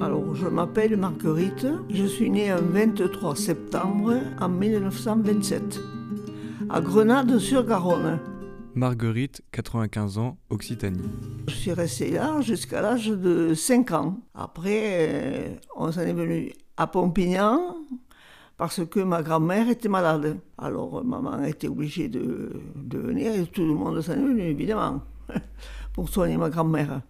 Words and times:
Alors, 0.00 0.32
je 0.36 0.46
m'appelle 0.46 0.96
Marguerite. 0.96 1.66
Je 1.90 2.04
suis 2.04 2.30
née 2.30 2.50
un 2.50 2.60
23 2.60 3.34
septembre 3.34 4.14
en 4.40 4.48
1927 4.48 5.80
à 6.70 6.80
Grenade-sur-Garonne. 6.80 8.20
Marguerite, 8.76 9.42
95 9.50 10.18
ans, 10.18 10.38
Occitanie. 10.50 11.10
Je 11.48 11.54
suis 11.54 11.72
restée 11.72 12.12
là 12.12 12.40
jusqu'à 12.42 12.80
l'âge 12.80 13.08
de 13.08 13.54
5 13.54 13.90
ans. 13.90 14.20
Après, 14.34 14.80
euh, 14.84 15.54
on 15.76 15.90
s'en 15.90 16.02
est 16.02 16.12
venu 16.12 16.52
à 16.76 16.86
Pompignan 16.86 17.74
parce 18.56 18.86
que 18.86 19.00
ma 19.00 19.22
grand-mère 19.22 19.68
était 19.68 19.88
malade. 19.88 20.38
Alors, 20.58 21.04
maman 21.04 21.32
a 21.32 21.48
été 21.48 21.66
obligée 21.66 22.08
de, 22.08 22.52
de 22.76 22.98
venir 22.98 23.34
et 23.34 23.46
tout 23.46 23.66
le 23.66 23.74
monde 23.74 24.00
s'en 24.00 24.12
est 24.12 24.16
venu, 24.16 24.42
évidemment, 24.42 25.02
pour 25.92 26.08
soigner 26.08 26.36
ma 26.36 26.50
grand-mère. 26.50 27.00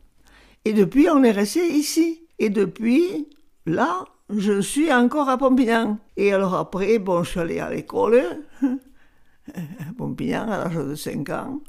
Et 0.65 0.73
depuis, 0.73 1.09
on 1.11 1.23
est 1.23 1.33
resté 1.33 1.67
ici. 1.67 2.23
Et 2.39 2.51
depuis, 2.51 3.29
là, 3.67 4.05
je 4.31 4.61
suis 4.61 4.93
encore 4.93 5.29
à 5.29 5.39
Pompignan. 5.39 5.99
Et 6.17 6.33
alors 6.33 6.55
après, 6.55 6.99
bon, 6.99 7.23
je 7.23 7.31
suis 7.31 7.41
allée 7.41 7.59
à 7.59 7.71
l'école, 7.71 8.21
à 8.63 9.93
Pompignan, 9.97 10.49
à 10.49 10.59
l'âge 10.59 10.77
de 10.77 10.95
5 10.95 11.29
ans, 11.31 11.61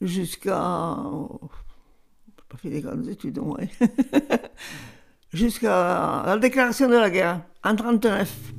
jusqu'à... 0.00 0.96
Je 2.26 2.42
pas 2.48 2.56
fait 2.56 2.70
des 2.70 2.80
grandes 2.80 3.06
études, 3.06 3.40
jusqu'à 5.32 6.24
la 6.26 6.38
déclaration 6.38 6.88
de 6.88 6.94
la 6.94 7.10
guerre, 7.10 7.44
en 7.62 7.74
1939. 7.74 8.54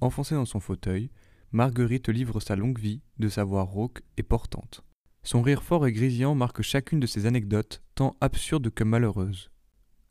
Enfoncée 0.00 0.36
dans 0.36 0.44
son 0.44 0.60
fauteuil, 0.60 1.10
Marguerite 1.50 2.08
livre 2.10 2.40
sa 2.40 2.54
longue 2.54 2.78
vie, 2.78 3.00
de 3.18 3.28
sa 3.28 3.42
voix 3.42 3.62
rauque 3.62 4.02
et 4.16 4.22
portante. 4.22 4.84
Son 5.24 5.42
rire 5.42 5.62
fort 5.62 5.86
et 5.86 5.92
grésillant 5.92 6.34
marque 6.34 6.62
chacune 6.62 7.00
de 7.00 7.06
ses 7.06 7.26
anecdotes, 7.26 7.82
tant 7.94 8.16
absurdes 8.20 8.70
que 8.70 8.84
malheureuses. 8.84 9.50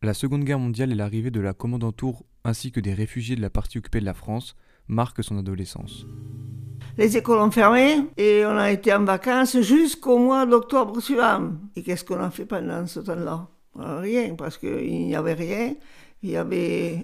La 0.03 0.13
Seconde 0.13 0.43
Guerre 0.43 0.59
mondiale 0.59 0.91
et 0.91 0.95
l'arrivée 0.95 1.31
de 1.31 1.39
la 1.39 1.53
Commandantour 1.53 2.23
ainsi 2.43 2.71
que 2.71 2.79
des 2.79 2.93
réfugiés 2.93 3.35
de 3.35 3.41
la 3.41 3.49
partie 3.49 3.79
occupée 3.79 3.99
de 3.99 4.05
la 4.05 4.13
France 4.13 4.55
marquent 4.87 5.23
son 5.23 5.39
adolescence. 5.39 6.05
Les 6.99 7.17
écoles 7.17 7.39
ont 7.39 7.49
fermé 7.49 8.05
et 8.15 8.45
on 8.45 8.57
a 8.57 8.71
été 8.71 8.93
en 8.93 9.03
vacances 9.03 9.59
jusqu'au 9.61 10.19
mois 10.19 10.45
d'octobre 10.45 11.01
suivant. 11.01 11.49
Et 11.75 11.81
qu'est-ce 11.81 12.05
qu'on 12.05 12.19
a 12.19 12.29
fait 12.29 12.45
pendant 12.45 12.85
ce 12.85 12.99
temps-là? 12.99 13.47
Rien, 13.75 14.35
parce 14.35 14.59
qu'il 14.59 15.07
n'y 15.07 15.15
avait 15.15 15.33
rien. 15.33 15.73
Il 16.21 16.29
y 16.29 16.37
avait 16.37 17.01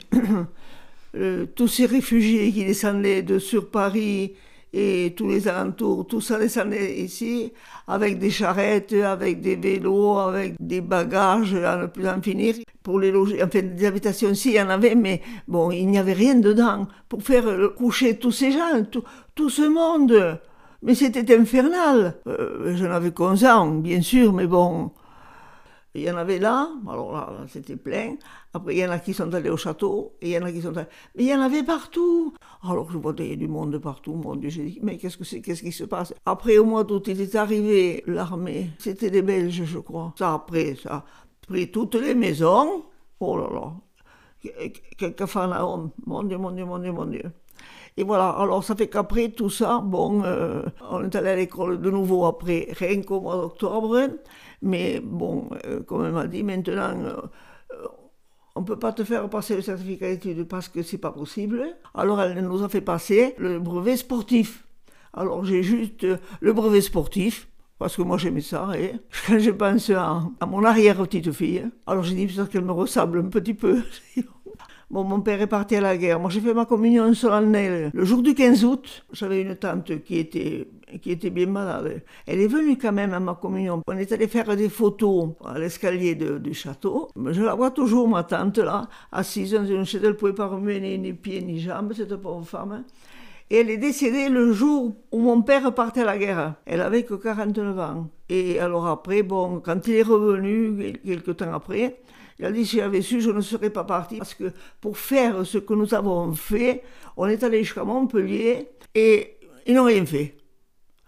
tous 1.56 1.68
ces 1.68 1.88
réfugiés 1.88 2.52
qui 2.52 2.64
descendaient 2.64 3.24
de 3.24 3.40
sur 3.40 3.72
Paris 3.72 4.34
et 4.74 5.14
tous 5.16 5.30
les 5.30 5.48
alentours, 5.48 6.08
tout 6.08 6.20
ça 6.20 6.40
descendait 6.40 6.96
ici 6.96 7.54
avec 7.88 8.18
des 8.18 8.32
charrettes, 8.32 8.94
avec 8.94 9.40
des 9.40 9.56
vélos, 9.56 10.18
avec 10.18 10.56
des 10.60 10.82
bagages 10.82 11.54
à 11.54 11.78
ne 11.78 11.86
plus 11.86 12.08
en 12.08 12.22
finir. 12.22 12.56
Pour 12.82 13.00
les 13.00 13.12
loger, 13.12 13.42
enfin 13.44 13.62
des 13.62 13.86
habitations 13.86 14.32
aussi, 14.32 14.50
il 14.50 14.56
y 14.56 14.62
en 14.62 14.70
avait, 14.70 14.96
mais 14.96 15.22
bon, 15.48 15.72
il 15.72 15.88
n'y 15.88 16.00
avait 16.00 16.14
rien 16.14 16.36
dedans 16.36 16.88
pour 17.08 17.22
faire 17.22 17.46
coucher 17.76 18.18
tous 18.18 18.32
ces 18.32 18.52
gens, 18.52 18.84
tout, 18.90 19.04
tout 19.36 19.50
ce 19.50 19.62
monde. 19.62 20.40
Mais 20.82 20.96
c'était 20.96 21.38
infernal. 21.38 22.16
Euh, 22.28 22.76
je 22.76 22.86
n'avais 22.86 23.12
qu'un 23.12 23.42
ans, 23.46 23.68
bien 23.68 24.02
sûr, 24.02 24.34
mais 24.34 24.48
bon, 24.48 24.92
il 25.96 26.02
y 26.02 26.12
en 26.12 26.18
avait 26.18 26.40
là, 26.40 26.70
alors 26.88 27.12
là, 27.12 27.46
c'était 27.48 27.76
plein. 27.76 28.16
Après, 28.54 28.76
il 28.76 28.80
y 28.80 28.86
en 28.86 28.90
a 28.90 29.00
qui 29.00 29.14
sont 29.14 29.32
allés 29.34 29.50
au 29.50 29.58
château, 29.58 30.16
et 30.22 30.30
il 30.30 30.34
y 30.34 30.38
en 30.38 30.44
a 30.44 30.52
qui 30.52 30.62
sont 30.62 30.76
allés... 30.76 30.88
Mais 31.16 31.24
il 31.24 31.30
y 31.30 31.36
en 31.36 31.42
avait 31.42 31.64
partout. 31.64 32.34
Alors 32.64 32.90
je 32.92 32.98
voyais 32.98 33.36
du 33.36 33.48
monde 33.48 33.78
partout, 33.78 34.14
mon 34.14 34.36
Dieu, 34.36 34.50
j'ai 34.50 34.64
dit, 34.64 34.80
mais 34.82 34.98
qu'est-ce 34.98 35.18
que 35.18 35.24
c'est, 35.24 35.42
qu'est-ce 35.42 35.62
qui 35.62 35.72
se 35.72 35.84
passe? 35.84 36.14
Après, 36.26 36.58
au 36.58 36.66
mois 36.66 36.84
d'août, 36.84 37.06
il 37.08 37.22
est 37.22 37.36
arrivé 37.36 38.04
l'armée. 38.08 38.72
C'était 38.80 39.10
des 39.10 39.22
Belges, 39.22 39.64
je 39.66 39.80
crois. 39.80 40.14
Ça, 40.18 40.34
après, 40.34 40.76
ça 40.76 40.96
a 40.96 41.06
pris 41.48 41.70
toutes 41.70 41.96
les 41.96 42.16
maisons. 42.16 42.86
Oh 43.20 43.38
là 43.38 43.50
là, 43.54 43.74
quel 44.98 45.28
fanum. 45.28 45.92
Mon 46.06 46.24
Dieu, 46.24 46.38
mon 46.38 46.52
Dieu, 46.52 46.66
mon 46.66 46.80
Dieu, 46.80 46.92
mon 46.92 47.06
Dieu. 47.06 47.32
Et 47.98 48.04
voilà, 48.04 48.30
alors 48.30 48.64
ça 48.64 48.76
fait 48.76 48.88
qu'après 48.88 49.30
tout 49.30 49.50
ça, 49.50 49.80
bon, 49.84 50.24
euh, 50.24 50.64
on 50.90 51.04
est 51.04 51.16
allé 51.16 51.30
à 51.30 51.36
l'école 51.36 51.80
de 51.80 51.92
nouveau 51.92 52.26
après, 52.26 52.68
rien 52.72 53.02
qu'au 53.02 53.22
mois 53.22 53.36
d'octobre. 53.36 54.10
Mais 54.62 55.00
bon, 55.00 55.50
euh, 55.66 55.82
comme 55.84 56.06
elle 56.06 56.12
m'a 56.14 56.26
dit, 56.26 56.44
maintenant, 56.44 56.96
euh, 56.98 57.16
on 58.56 58.62
ne 58.62 58.66
peut 58.66 58.80
pas 58.80 58.94
te 58.94 59.04
faire 59.04 59.30
passer 59.30 59.56
le 59.56 59.62
certificat 59.62 60.08
d'études 60.08 60.48
parce 60.48 60.70
que 60.70 60.82
c'est 60.82 60.98
pas 60.98 61.12
possible. 61.12 61.76
Alors 61.94 62.22
elle 62.22 62.40
nous 62.42 62.64
a 62.64 62.70
fait 62.70 62.82
passer 62.82 63.36
le 63.38 63.60
brevet 63.60 63.98
sportif. 63.98 64.66
Alors 65.14 65.46
j'ai 65.46 65.62
juste 65.64 66.06
le 66.42 66.54
brevet 66.54 66.82
sportif, 66.82 67.48
parce 67.78 67.96
que 67.96 68.02
moi 68.02 68.18
j'aimais 68.18 68.42
ça, 68.42 68.72
et 68.76 68.94
quand 69.28 69.40
je 69.40 69.52
pense 69.52 69.90
à, 69.92 70.24
à 70.40 70.46
mon 70.48 70.64
arrière-petite-fille, 70.64 71.66
alors 71.86 72.04
j'ai 72.04 72.16
dit 72.16 72.28
peut-être 72.28 72.50
qu'elle 72.50 72.66
me 72.66 72.72
ressemble 72.72 73.20
un 73.20 73.30
petit 73.30 73.54
peu. 73.54 73.84
Bon, 74.94 75.04
mon 75.04 75.22
père 75.22 75.42
est 75.42 75.48
parti 75.48 75.76
à 75.76 75.82
la 75.82 75.98
guerre. 75.98 76.20
Moi, 76.20 76.30
j'ai 76.30 76.40
fait 76.40 76.54
ma 76.54 76.66
communion 76.66 77.12
solennelle 77.16 77.90
le 77.92 78.06
jour 78.06 78.22
du 78.22 78.36
15 78.36 78.64
août. 78.64 79.04
J'avais 79.12 79.42
une 79.42 79.56
tante 79.56 80.04
qui 80.04 80.20
était, 80.20 80.68
qui 81.02 81.10
était 81.10 81.32
bien 81.32 81.48
malade. 81.48 82.04
Elle 82.28 82.42
est 82.42 82.48
venue 82.48 82.78
quand 82.78 82.92
même 82.92 83.12
à 83.12 83.20
ma 83.20 83.34
communion. 83.34 83.82
On 83.88 83.98
est 83.98 84.12
allé 84.12 84.28
faire 84.28 84.56
des 84.56 84.70
photos 84.70 85.30
à 85.44 85.58
l'escalier 85.58 86.14
du 86.14 86.54
château. 86.54 87.10
Je 87.32 87.42
la 87.42 87.56
vois 87.56 87.72
toujours, 87.72 88.08
ma 88.08 88.22
tante, 88.22 88.60
là, 88.60 88.88
assise 89.12 89.54
dans 89.54 89.66
une 89.66 89.84
chaise. 89.84 90.02
Elle 90.04 90.10
ne 90.10 90.14
pouvait 90.14 90.34
pas 90.34 90.46
remuer 90.46 90.80
ni, 90.80 91.12
pieds 91.14 91.42
ni 91.42 91.60
jambes, 91.60 91.92
cette 91.96 92.16
pauvre 92.18 92.46
femme. 92.46 92.84
Et 93.50 93.62
elle 93.62 93.72
est 93.72 93.78
décédée 93.78 94.30
le 94.30 94.54
jour 94.54 94.94
où 95.12 95.18
mon 95.18 95.42
père 95.42 95.74
partait 95.74 96.02
à 96.02 96.06
la 96.06 96.20
guerre. 96.20 96.54
Elle 96.68 96.82
avait 96.82 97.02
que 97.02 97.16
49 97.16 97.80
ans. 97.80 98.10
Et 98.30 98.60
alors 98.60 98.86
après, 98.86 99.24
bon, 99.24 99.60
quand 99.60 99.88
il 99.88 99.96
est 99.96 100.04
revenu, 100.04 100.94
quelques 101.04 101.38
temps 101.38 101.52
après, 101.52 101.98
il 102.40 102.46
a 102.46 102.52
dit, 102.52 102.66
si 102.66 102.78
j'avais 102.78 103.02
su, 103.02 103.22
je 103.22 103.30
ne 103.30 103.42
serais 103.42 103.70
pas 103.70 103.84
parti. 103.84 104.18
Parce 104.18 104.34
que 104.34 104.52
pour 104.82 104.98
faire 104.98 105.46
ce 105.46 105.58
que 105.58 105.74
nous 105.74 105.94
avons 105.94 106.34
fait, 106.34 106.84
on 107.18 107.28
est 107.28 107.44
allé 107.44 107.64
jusqu'à 107.64 107.84
Montpellier 107.84 108.70
et 108.96 109.38
ils 109.66 109.76
n'ont 109.76 109.86
rien 109.86 110.06
fait. 110.06 110.38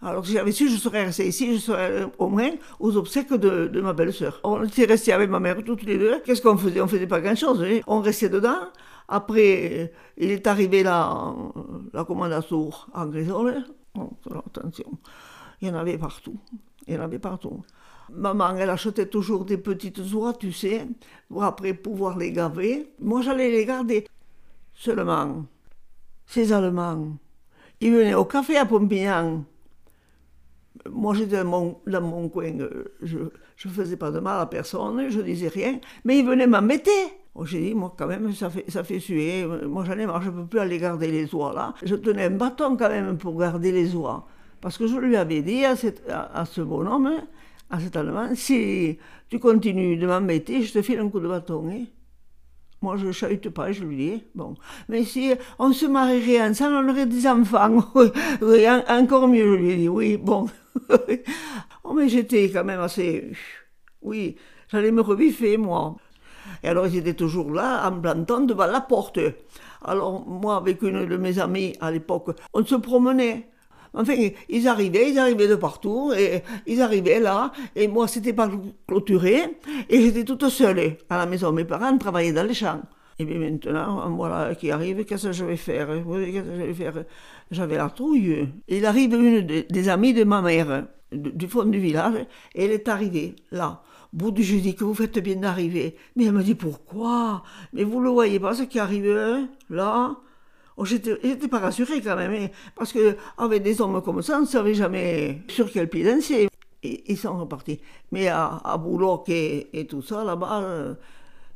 Alors 0.02 0.26
si 0.26 0.34
j'avais 0.34 0.52
su, 0.52 0.68
je 0.68 0.76
serais 0.76 1.04
resté 1.04 1.26
ici, 1.26 1.54
je 1.54 1.58
serais 1.58 2.06
au 2.18 2.28
moins 2.28 2.50
aux 2.78 2.96
obsèques 2.96 3.32
de, 3.32 3.80
ma 3.80 3.92
belle-sœur. 3.92 4.40
On 4.44 4.62
était 4.62 4.84
restés 4.84 5.12
avec 5.12 5.30
ma 5.30 5.40
mère 5.40 5.56
toutes 5.64 5.82
les 5.84 5.98
deux. 5.98 6.20
Qu'est-ce 6.24 6.42
qu'on 6.42 6.56
faisait? 6.56 6.80
On 6.80 6.86
faisait 6.86 7.06
pas 7.06 7.20
grand-chose. 7.20 7.64
Hein. 7.64 7.80
On 7.86 8.00
restait 8.00 8.28
dedans. 8.28 8.68
Après, 9.08 9.92
il 10.16 10.30
est 10.30 10.46
arrivé 10.46 10.82
la, 10.82 11.34
la 11.92 12.04
commandature 12.04 12.88
en 12.92 13.06
Grisole. 13.06 13.64
Oh, 13.98 14.10
attention, 14.46 14.98
il 15.60 15.68
y 15.68 15.70
en 15.70 15.74
avait 15.74 15.96
partout. 15.96 16.38
Il 16.86 16.94
y 16.94 16.98
en 16.98 17.00
avait 17.00 17.18
partout. 17.18 17.64
Maman, 18.12 18.56
elle 18.56 18.70
achetait 18.70 19.06
toujours 19.06 19.44
des 19.44 19.58
petites 19.58 20.00
oies, 20.12 20.32
tu 20.34 20.52
sais, 20.52 20.86
pour 21.28 21.44
après 21.44 21.74
pouvoir 21.74 22.16
les 22.16 22.32
gaver. 22.32 22.92
Moi, 23.00 23.22
j'allais 23.22 23.50
les 23.50 23.64
garder. 23.64 24.06
Seulement, 24.74 25.44
ces 26.26 26.52
Allemands, 26.52 27.16
ils 27.80 27.92
venaient 27.92 28.14
au 28.14 28.24
café 28.24 28.56
à 28.56 28.66
Pompignan. 28.66 29.44
Moi, 30.90 31.14
j'étais 31.14 31.42
dans 31.42 32.00
mon, 32.00 32.28
coin, 32.28 32.52
je 33.02 33.18
ne 33.18 33.72
faisais 33.72 33.96
pas 33.96 34.10
de 34.10 34.20
mal 34.20 34.40
à 34.40 34.46
personne, 34.46 35.08
je 35.08 35.20
disais 35.20 35.48
rien, 35.48 35.80
mais 36.04 36.18
ils 36.18 36.26
venaient 36.26 36.46
m'embêter. 36.46 36.90
Oh, 37.34 37.44
j'ai 37.44 37.60
dit, 37.60 37.74
moi, 37.74 37.94
quand 37.98 38.06
même, 38.06 38.32
ça 38.32 38.48
fait, 38.50 38.64
ça 38.70 38.84
fait 38.84 39.00
suer. 39.00 39.44
Moi, 39.66 39.84
j'en 39.84 39.98
ai 39.98 40.06
marre, 40.06 40.22
je 40.22 40.30
ne 40.30 40.36
peux 40.36 40.46
plus 40.46 40.58
aller 40.58 40.78
garder 40.78 41.10
les 41.10 41.34
oies 41.34 41.52
là. 41.52 41.74
Je 41.82 41.94
tenais 41.94 42.24
un 42.24 42.30
bâton 42.30 42.76
quand 42.76 42.88
même 42.88 43.18
pour 43.18 43.36
garder 43.38 43.72
les 43.72 43.94
oies. 43.94 44.26
Parce 44.60 44.78
que 44.78 44.86
je 44.86 44.96
lui 44.96 45.16
avais 45.16 45.42
dit 45.42 45.64
à, 45.64 45.74
à 46.32 46.44
ce 46.46 46.60
bonhomme, 46.62 47.12
à 47.70 47.80
cet 47.80 47.96
Allemand, 47.96 48.34
si 48.34 48.98
tu 49.28 49.38
continues 49.38 49.96
de 49.96 50.06
m'embêter, 50.06 50.62
je 50.62 50.72
te 50.72 50.82
file 50.82 51.00
un 51.00 51.08
coup 51.08 51.20
de 51.20 51.28
bâton. 51.28 51.68
Hein. 51.68 51.84
Moi, 52.82 52.96
je 52.96 53.06
ne 53.06 53.12
chahute 53.12 53.48
pas, 53.48 53.72
je 53.72 53.84
lui 53.84 53.96
dis. 53.96 54.24
Bon. 54.34 54.54
Mais 54.88 55.04
si 55.04 55.32
on 55.58 55.72
se 55.72 55.86
marierait 55.86 56.48
ensemble, 56.48 56.76
on 56.76 56.88
aurait 56.88 57.06
des 57.06 57.26
enfants. 57.26 57.84
oui, 58.42 58.66
encore 58.88 59.28
mieux, 59.28 59.56
je 59.56 59.62
lui 59.62 59.76
dit. 59.76 59.88
Oui, 59.88 60.16
bon. 60.16 60.46
oh, 61.84 61.94
mais 61.94 62.08
j'étais 62.08 62.50
quand 62.50 62.64
même 62.64 62.80
assez. 62.80 63.32
Oui, 64.02 64.36
j'allais 64.70 64.92
me 64.92 65.00
rebiffer, 65.00 65.56
moi. 65.56 65.96
Et 66.62 66.68
alors, 66.68 66.86
ils 66.86 66.98
étaient 66.98 67.14
toujours 67.14 67.50
là, 67.50 67.88
en 67.88 68.00
plantant 68.00 68.42
devant 68.42 68.66
la 68.66 68.80
porte. 68.80 69.18
Alors, 69.82 70.26
moi, 70.26 70.56
avec 70.56 70.82
une 70.82 71.06
de 71.06 71.16
mes 71.16 71.38
amies 71.38 71.74
à 71.80 71.90
l'époque, 71.90 72.36
on 72.52 72.64
se 72.64 72.74
promenait. 72.76 73.48
Enfin, 73.96 74.14
ils 74.48 74.68
arrivaient, 74.68 75.10
ils 75.10 75.18
arrivaient 75.18 75.48
de 75.48 75.56
partout, 75.56 76.12
et 76.16 76.42
ils 76.66 76.80
arrivaient 76.82 77.18
là, 77.18 77.50
et 77.74 77.88
moi, 77.88 78.06
c'était 78.06 78.34
pas 78.34 78.50
clôturé, 78.86 79.56
et 79.88 80.00
j'étais 80.02 80.24
toute 80.24 80.48
seule 80.48 80.98
à 81.08 81.16
la 81.16 81.26
maison. 81.26 81.50
Mes 81.52 81.64
parents 81.64 81.96
travaillaient 81.98 82.32
dans 82.32 82.46
les 82.46 82.54
champs. 82.54 82.82
Et 83.18 83.24
bien 83.24 83.38
maintenant, 83.38 84.14
voilà, 84.14 84.54
qui 84.54 84.70
arrive, 84.70 85.04
qu'est-ce 85.06 85.28
que 85.28 85.32
je 85.32 85.44
vais 85.46 85.56
faire? 85.56 85.88
Qu'est-ce 85.88 86.44
que 86.44 86.56
je 86.58 86.62
vais 86.66 86.74
faire? 86.74 87.04
J'avais 87.50 87.78
la 87.78 87.88
trouille. 87.88 88.46
Il 88.68 88.84
arrive 88.84 89.14
une 89.14 89.40
des 89.40 89.88
amies 89.88 90.12
de 90.12 90.24
ma 90.24 90.42
mère, 90.42 90.84
du 91.10 91.48
fond 91.48 91.64
du 91.64 91.78
village, 91.78 92.26
et 92.54 92.64
elle 92.64 92.72
est 92.72 92.88
arrivée 92.88 93.34
là. 93.50 93.82
Bout 94.12 94.30
du 94.30 94.42
je 94.42 94.56
dis 94.56 94.74
que 94.74 94.84
vous 94.84 94.94
faites 94.94 95.18
bien 95.18 95.36
d'arriver. 95.36 95.96
Mais 96.14 96.24
elle 96.26 96.32
me 96.32 96.42
dit 96.42 96.54
pourquoi? 96.54 97.42
Mais 97.72 97.84
vous 97.84 98.00
le 98.00 98.10
voyez 98.10 98.38
pas 98.38 98.54
ce 98.54 98.64
qui 98.64 98.78
arrive 98.78 99.16
hein, 99.16 99.48
là? 99.70 100.16
Oh, 100.76 100.84
j'étais 100.84 101.48
pas 101.48 101.58
rassurée 101.58 102.02
quand 102.02 102.16
même, 102.16 102.32
hein, 102.32 102.48
parce 102.74 102.92
que 102.92 103.16
avec 103.38 103.62
des 103.62 103.80
hommes 103.80 104.02
comme 104.02 104.22
ça, 104.22 104.36
on 104.38 104.42
ne 104.42 104.46
savait 104.46 104.74
jamais 104.74 105.42
sur 105.48 105.70
quel 105.72 105.88
pied 105.88 106.04
danser. 106.04 106.48
Et 106.82 107.12
ils 107.12 107.16
sont 107.16 107.38
repartis. 107.38 107.80
Mais 108.12 108.28
à, 108.28 108.60
à 108.62 108.76
Boulogne 108.76 109.22
et, 109.28 109.86
tout 109.88 110.02
ça, 110.02 110.22
là-bas, 110.24 110.60
euh, 110.62 110.94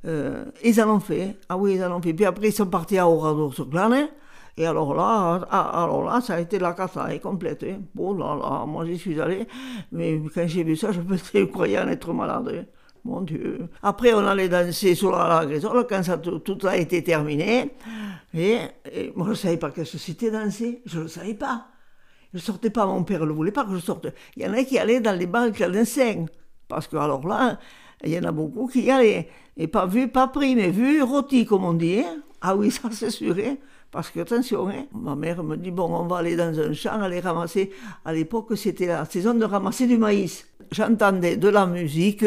Euh, 0.06 0.44
ils 0.64 0.80
en 0.80 0.96
ont 0.96 1.00
fait. 1.00 1.36
Ah 1.48 1.56
oui, 1.56 1.74
ils 1.74 1.84
en 1.84 1.96
ont 1.96 2.02
fait. 2.02 2.14
Puis 2.14 2.24
après, 2.24 2.48
ils 2.48 2.52
sont 2.52 2.66
partis 2.66 2.98
à 2.98 3.08
Oradour 3.08 3.54
sur 3.54 3.68
Glane. 3.68 4.08
Et 4.56 4.66
alors 4.66 4.94
là, 4.94 5.36
alors 5.50 6.04
là, 6.04 6.20
ça 6.20 6.34
a 6.34 6.40
été 6.40 6.58
la 6.58 6.72
cata 6.74 7.18
complète. 7.18 7.64
Hein. 7.64 7.80
Bon, 7.94 8.14
là, 8.14 8.36
là, 8.36 8.66
moi 8.66 8.84
j'y 8.86 8.98
suis 8.98 9.20
allé. 9.20 9.46
Mais 9.92 10.20
quand 10.34 10.46
j'ai 10.46 10.64
vu 10.64 10.76
ça, 10.76 10.92
je 10.92 11.00
me 11.00 11.16
je 11.16 11.44
croyais 11.44 11.78
en 11.78 11.88
être 11.88 12.12
malade. 12.12 12.48
Hein. 12.54 12.64
Mon 13.04 13.22
Dieu. 13.22 13.68
Après, 13.82 14.12
on 14.12 14.26
allait 14.26 14.48
danser 14.48 14.94
sur 14.94 15.12
la, 15.12 15.44
la 15.44 15.84
quand 15.84 16.02
ça, 16.02 16.18
tout, 16.18 16.58
a 16.66 16.76
été 16.76 17.02
terminé. 17.02 17.70
Et, 18.34 18.58
moi, 19.16 19.26
je 19.26 19.30
ne 19.30 19.34
savais 19.34 19.56
pas 19.56 19.70
que 19.70 19.84
c'était 19.84 20.30
danser. 20.30 20.82
Je 20.84 20.98
ne 20.98 21.02
le 21.04 21.08
savais 21.08 21.34
pas. 21.34 21.66
Je 22.32 22.38
ne 22.38 22.42
sortais 22.42 22.70
pas, 22.70 22.86
mon 22.86 23.02
père 23.02 23.26
ne 23.26 23.32
voulait 23.32 23.52
pas 23.52 23.64
que 23.64 23.74
je 23.74 23.80
sorte. 23.80 24.06
Il 24.36 24.42
y 24.42 24.46
en 24.46 24.52
a 24.52 24.62
qui 24.62 24.78
allaient 24.78 25.00
dans 25.00 25.18
les 25.18 25.26
bars 25.26 25.50
clandestins. 25.50 26.26
Parce 26.68 26.86
que, 26.86 26.96
alors 26.96 27.26
là, 27.26 27.58
il 28.04 28.10
y 28.10 28.18
en 28.18 28.24
a 28.24 28.32
beaucoup 28.32 28.68
qui 28.68 28.90
allaient. 28.90 29.28
Et 29.56 29.66
pas 29.66 29.86
vu, 29.86 30.08
pas 30.08 30.28
pris, 30.28 30.54
mais 30.54 30.70
vu, 30.70 31.02
rôti, 31.02 31.44
comme 31.44 31.64
on 31.64 31.72
dit. 31.72 32.00
Hein. 32.00 32.22
Ah 32.40 32.54
oui, 32.54 32.70
ça 32.70 32.88
c'est 32.92 33.10
sûr. 33.10 33.34
Hein. 33.38 33.56
Parce 33.90 34.10
que, 34.10 34.20
attention, 34.20 34.68
hein, 34.68 34.86
ma 34.92 35.16
mère 35.16 35.42
me 35.42 35.56
dit, 35.56 35.72
bon, 35.72 35.92
on 35.92 36.06
va 36.06 36.18
aller 36.18 36.36
dans 36.36 36.56
un 36.58 36.72
champ, 36.72 37.02
aller 37.02 37.18
ramasser. 37.18 37.72
À 38.04 38.12
l'époque, 38.12 38.56
c'était 38.56 38.86
la 38.86 39.04
saison 39.04 39.34
de 39.34 39.44
ramasser 39.44 39.86
du 39.88 39.98
maïs. 39.98 40.46
J'entendais 40.70 41.36
de 41.36 41.48
la 41.48 41.66
musique, 41.66 42.24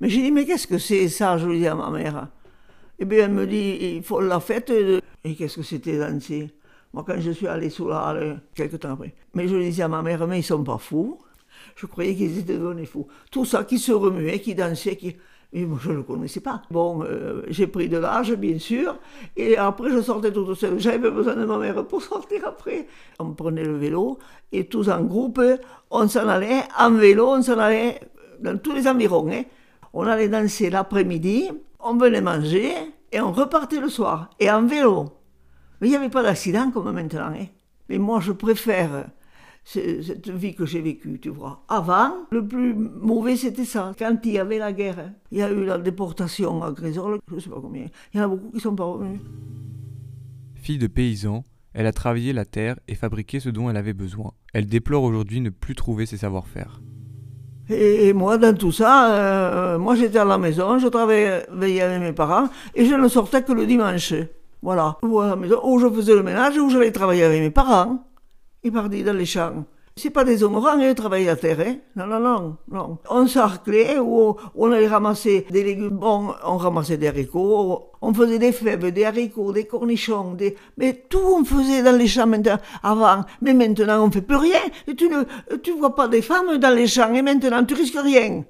mais 0.00 0.08
j'ai 0.08 0.22
dit, 0.22 0.30
mais 0.30 0.44
qu'est-ce 0.44 0.66
que 0.66 0.78
c'est 0.78 1.08
ça? 1.08 1.38
Je 1.38 1.46
lui 1.46 1.58
dis 1.58 1.66
à 1.66 1.74
ma 1.74 1.90
mère. 1.90 2.28
Eh 2.98 3.04
bien, 3.04 3.24
elle 3.24 3.32
me 3.32 3.46
dit, 3.46 3.96
il 3.96 4.02
faut 4.02 4.20
la 4.20 4.40
fête. 4.40 4.72
Et 5.24 5.34
qu'est-ce 5.34 5.56
que 5.56 5.62
c'était 5.62 5.98
danser 5.98 6.50
Moi, 6.92 7.04
quand 7.06 7.18
je 7.18 7.30
suis 7.30 7.46
allé 7.46 7.70
sous 7.70 7.88
la 7.88 7.98
halle, 8.00 8.40
quelques 8.54 8.80
temps 8.80 8.92
après. 8.92 9.14
Mais 9.34 9.48
je 9.48 9.56
lui 9.56 9.64
disais 9.64 9.84
à 9.84 9.88
ma 9.88 10.02
mère, 10.02 10.26
mais 10.26 10.40
ils 10.40 10.42
sont 10.42 10.62
pas 10.62 10.78
fous. 10.78 11.18
Je 11.74 11.86
croyais 11.86 12.14
qu'ils 12.14 12.38
étaient 12.38 12.58
devenus 12.58 12.88
fous. 12.88 13.06
Tout 13.30 13.44
ça 13.44 13.64
qui 13.64 13.78
se 13.78 13.92
remuait, 13.92 14.40
qui 14.40 14.54
dansait, 14.54 14.96
qui... 14.96 15.16
Et 15.52 15.64
moi, 15.64 15.78
je 15.80 15.90
ne 15.90 15.96
le 15.96 16.02
connaissais 16.02 16.40
pas. 16.40 16.62
Bon, 16.70 17.02
euh, 17.04 17.42
j'ai 17.48 17.66
pris 17.66 17.88
de 17.88 17.96
l'âge, 17.96 18.32
bien 18.34 18.58
sûr, 18.58 18.98
et 19.36 19.56
après, 19.56 19.90
je 19.90 20.02
sortais 20.02 20.32
toute 20.32 20.54
seule. 20.54 20.78
J'avais 20.78 21.10
besoin 21.10 21.36
de 21.36 21.44
ma 21.44 21.56
mère 21.56 21.86
pour 21.86 22.02
sortir 22.02 22.46
après. 22.46 22.86
On 23.20 23.32
prenait 23.32 23.64
le 23.64 23.76
vélo, 23.76 24.18
et 24.52 24.66
tous 24.66 24.88
en 24.88 25.02
groupe, 25.04 25.40
on 25.90 26.08
s'en 26.08 26.28
allait 26.28 26.62
en 26.78 26.90
vélo, 26.90 27.28
on 27.28 27.42
s'en 27.42 27.58
allait 27.58 28.00
dans 28.40 28.58
tous 28.58 28.72
les 28.72 28.88
environs. 28.88 29.30
Hein 29.30 29.44
on 29.92 30.06
allait 30.06 30.28
danser 30.28 30.70
l'après-midi, 30.70 31.50
on 31.80 31.96
venait 31.96 32.20
manger 32.20 32.72
et 33.12 33.20
on 33.20 33.32
repartait 33.32 33.80
le 33.80 33.88
soir, 33.88 34.30
et 34.40 34.50
en 34.50 34.66
vélo. 34.66 35.12
Mais 35.80 35.88
il 35.88 35.90
n'y 35.90 35.96
avait 35.96 36.08
pas 36.08 36.22
d'accident 36.22 36.70
comme 36.70 36.90
maintenant. 36.90 37.32
Hein. 37.34 37.46
Mais 37.88 37.98
moi, 37.98 38.20
je 38.20 38.32
préfère 38.32 39.06
cette 39.64 40.28
vie 40.28 40.54
que 40.54 40.64
j'ai 40.64 40.80
vécue, 40.80 41.18
tu 41.20 41.28
vois. 41.28 41.64
Avant, 41.68 42.12
le 42.30 42.46
plus 42.46 42.72
mauvais, 42.74 43.36
c'était 43.36 43.64
ça. 43.64 43.92
Quand 43.98 44.16
il 44.24 44.32
y 44.32 44.38
avait 44.38 44.58
la 44.58 44.72
guerre, 44.72 45.12
il 45.32 45.38
y 45.38 45.42
a 45.42 45.50
eu 45.50 45.64
la 45.64 45.78
déportation 45.78 46.62
à 46.62 46.70
Grésol, 46.70 47.18
je 47.28 47.34
ne 47.34 47.40
sais 47.40 47.50
pas 47.50 47.60
combien. 47.60 47.86
Il 48.14 48.18
y 48.18 48.20
en 48.20 48.24
a 48.24 48.28
beaucoup 48.28 48.50
qui 48.52 48.60
sont 48.60 48.76
pas 48.76 48.84
revenus. 48.84 49.20
Fille 50.54 50.78
de 50.78 50.86
paysan, 50.86 51.44
elle 51.74 51.86
a 51.86 51.92
travaillé 51.92 52.32
la 52.32 52.44
terre 52.44 52.78
et 52.88 52.94
fabriqué 52.94 53.40
ce 53.40 53.48
dont 53.48 53.68
elle 53.68 53.76
avait 53.76 53.92
besoin. 53.92 54.32
Elle 54.54 54.66
déplore 54.66 55.02
aujourd'hui 55.02 55.40
ne 55.40 55.50
plus 55.50 55.74
trouver 55.74 56.06
ses 56.06 56.16
savoir-faire. 56.16 56.80
Et, 57.68 58.12
moi, 58.12 58.38
dans 58.38 58.56
tout 58.56 58.70
ça, 58.70 59.12
euh, 59.12 59.78
moi 59.78 59.96
j'étais 59.96 60.18
à 60.18 60.24
la 60.24 60.38
maison, 60.38 60.78
je 60.78 60.86
travaillais 60.86 61.42
avec 61.50 62.00
mes 62.00 62.12
parents 62.12 62.48
et 62.74 62.84
je 62.84 62.94
ne 62.94 63.08
sortais 63.08 63.42
que 63.42 63.52
le 63.52 63.66
dimanche. 63.66 64.14
Voilà. 64.62 64.96
Ou 65.02 65.20
à 65.20 65.28
la 65.28 65.36
maison, 65.36 65.60
où 65.64 65.78
je 65.78 65.88
faisais 65.88 66.14
le 66.14 66.22
ménage, 66.22 66.56
où 66.58 66.70
j'allais 66.70 66.92
travailler 66.92 67.24
avec 67.24 67.40
mes 67.40 67.50
parents. 67.50 68.04
Ils 68.62 68.72
partaient 68.72 69.02
dans 69.02 69.12
les 69.12 69.26
champs. 69.26 69.64
C'est 69.98 70.10
pas 70.10 70.24
des 70.24 70.44
honorants, 70.44 70.78
hein, 70.78 70.92
travailler 70.92 71.30
à 71.30 71.36
terre. 71.36 71.58
Hein. 71.60 71.76
Non, 71.96 72.06
non, 72.06 72.20
non, 72.20 72.56
non. 72.70 72.98
On 73.08 73.26
s'arclait, 73.26 73.98
ou 73.98 74.36
on 74.54 74.70
allait 74.70 74.88
ramasser 74.88 75.46
des 75.50 75.64
légumes. 75.64 75.96
Bon, 75.96 76.34
on 76.44 76.58
ramassait 76.58 76.98
des 76.98 77.08
haricots, 77.08 77.92
on 78.02 78.12
faisait 78.12 78.38
des 78.38 78.52
fèves, 78.52 78.92
des 78.92 79.06
haricots, 79.06 79.52
des 79.52 79.64
cornichons, 79.64 80.34
des... 80.34 80.54
mais 80.76 81.06
tout 81.08 81.18
on 81.24 81.46
faisait 81.46 81.82
dans 81.82 81.96
les 81.96 82.08
champs 82.08 82.26
maintenant, 82.26 82.58
avant. 82.82 83.24
Mais 83.40 83.54
maintenant, 83.54 84.06
on 84.06 84.10
fait 84.10 84.20
plus 84.20 84.36
rien. 84.36 84.60
Et 84.86 84.94
tu 84.94 85.08
ne 85.08 85.22
tu 85.62 85.72
vois 85.72 85.94
pas 85.94 86.08
des 86.08 86.20
femmes 86.20 86.58
dans 86.58 86.74
les 86.74 86.86
champs, 86.86 87.14
et 87.14 87.22
maintenant, 87.22 87.64
tu 87.64 87.72
risques 87.72 87.96
rien. 87.98 88.44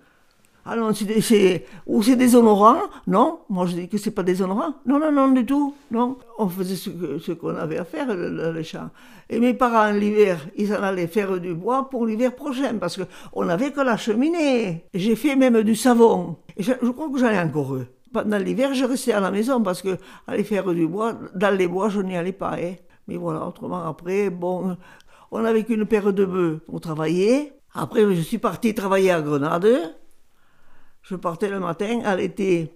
Ah 0.68 0.74
non, 0.74 0.92
c'est 0.92 1.64
ou 1.86 2.02
c'est 2.02 2.16
déshonorant 2.16 2.78
Non, 3.06 3.38
moi 3.48 3.66
je 3.66 3.76
dis 3.76 3.88
que 3.88 3.98
c'est 3.98 4.10
pas 4.10 4.24
déshonorant. 4.24 4.74
Non, 4.84 4.98
non, 4.98 5.12
non, 5.12 5.28
du 5.28 5.46
tout. 5.46 5.74
Non, 5.92 6.18
on 6.38 6.48
faisait 6.48 6.74
ce, 6.74 7.32
qu'on 7.32 7.54
avait 7.54 7.78
à 7.78 7.84
faire 7.84 8.08
dans 8.08 8.52
les 8.52 8.64
champs. 8.64 8.90
Et 9.30 9.38
mes 9.38 9.54
parents, 9.54 9.92
l'hiver, 9.92 10.44
ils 10.56 10.74
en 10.74 10.82
allaient 10.82 11.06
faire 11.06 11.38
du 11.38 11.54
bois 11.54 11.88
pour 11.88 12.04
l'hiver 12.04 12.34
prochain, 12.34 12.74
parce 12.80 12.98
qu'on 12.98 13.44
n'avait 13.44 13.70
que 13.70 13.80
la 13.80 13.96
cheminée. 13.96 14.86
J'ai 14.92 15.14
fait 15.14 15.36
même 15.36 15.62
du 15.62 15.76
savon. 15.76 16.38
Et 16.56 16.64
je, 16.64 16.72
crois 16.72 17.10
que 17.10 17.19
j'en 17.20 17.30
ai 17.30 17.38
encore 17.38 17.76
eux. 17.76 17.86
Pendant 18.12 18.38
l'hiver, 18.38 18.74
je 18.74 18.84
restais 18.84 19.12
à 19.12 19.20
la 19.20 19.30
maison, 19.30 19.62
parce 19.62 19.82
que 19.82 19.96
aller 20.26 20.42
faire 20.42 20.72
du 20.74 20.88
bois, 20.88 21.14
dans 21.36 21.56
les 21.56 21.69
bois, 21.69 21.90
je 21.90 22.00
n'y 22.00 22.16
allais 22.16 22.32
pas. 22.32 22.54
Hein. 22.54 22.74
Mais 23.06 23.16
voilà, 23.16 23.46
autrement, 23.46 23.84
après, 23.86 24.30
bon, 24.30 24.76
on 25.30 25.44
avait 25.44 25.62
qu'une 25.62 25.86
paire 25.86 26.12
de 26.12 26.24
bœufs 26.24 26.60
pour 26.66 26.80
travailler. 26.80 27.52
Après, 27.72 28.02
je 28.16 28.20
suis 28.20 28.38
parti 28.38 28.74
travailler 28.74 29.12
à 29.12 29.20
Grenade. 29.20 29.94
Je 31.08 31.14
partais 31.14 31.49
le 31.49 31.61
matin, 31.61 32.00
à 32.05 32.17
l'été, 32.17 32.73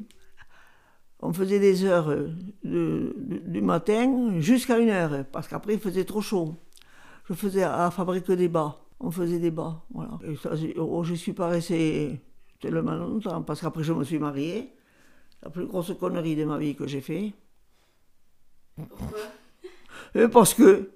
on 1.19 1.33
faisait 1.33 1.59
des 1.59 1.85
heures 1.85 2.11
euh, 2.11 2.33
du 2.63 3.61
matin 3.61 4.39
jusqu'à 4.39 4.79
une 4.79 4.89
heure, 4.89 5.25
parce 5.33 5.49
qu'après 5.49 5.75
il 5.75 5.81
faisait 5.81 6.05
trop 6.05 6.21
chaud. 6.21 6.55
Je 7.29 7.35
faisais 7.35 7.65
à 7.65 7.91
fabriquer 7.91 8.37
des 8.37 8.49
bas. 8.49 8.79
On 9.01 9.11
faisait 9.11 9.41
des 9.41 9.51
bas, 9.51 9.83
voilà. 9.93 10.17
Et 10.23 10.37
ça, 10.37 10.53
oh, 10.77 11.03
je 11.03 11.15
suis 11.15 11.33
pas 11.33 11.49
resté 11.49 12.21
tellement 12.61 12.95
longtemps, 12.95 13.43
parce 13.43 13.63
qu'après 13.63 13.83
je 13.83 13.93
me 13.93 14.05
suis 14.05 14.21
mariée. 14.21 14.77
La 15.43 15.51
plus 15.51 15.67
grosse 15.67 15.93
connerie 15.99 16.37
de 16.37 16.45
ma 16.45 16.57
vie 16.57 16.77
que 16.77 16.87
j'ai 16.87 17.01
fait. 17.01 17.33
Pourquoi? 18.77 20.29
Parce 20.31 20.55
que 20.55 20.91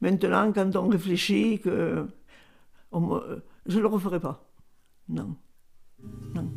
maintenant, 0.00 0.50
quand 0.52 0.74
on 0.74 0.88
réfléchit, 0.88 1.60
que 1.60 2.08
je 2.92 3.76
ne 3.76 3.80
le 3.80 3.86
referai 3.86 4.18
pas. 4.18 4.44
Non. 5.08 5.36
Non. 6.34 6.50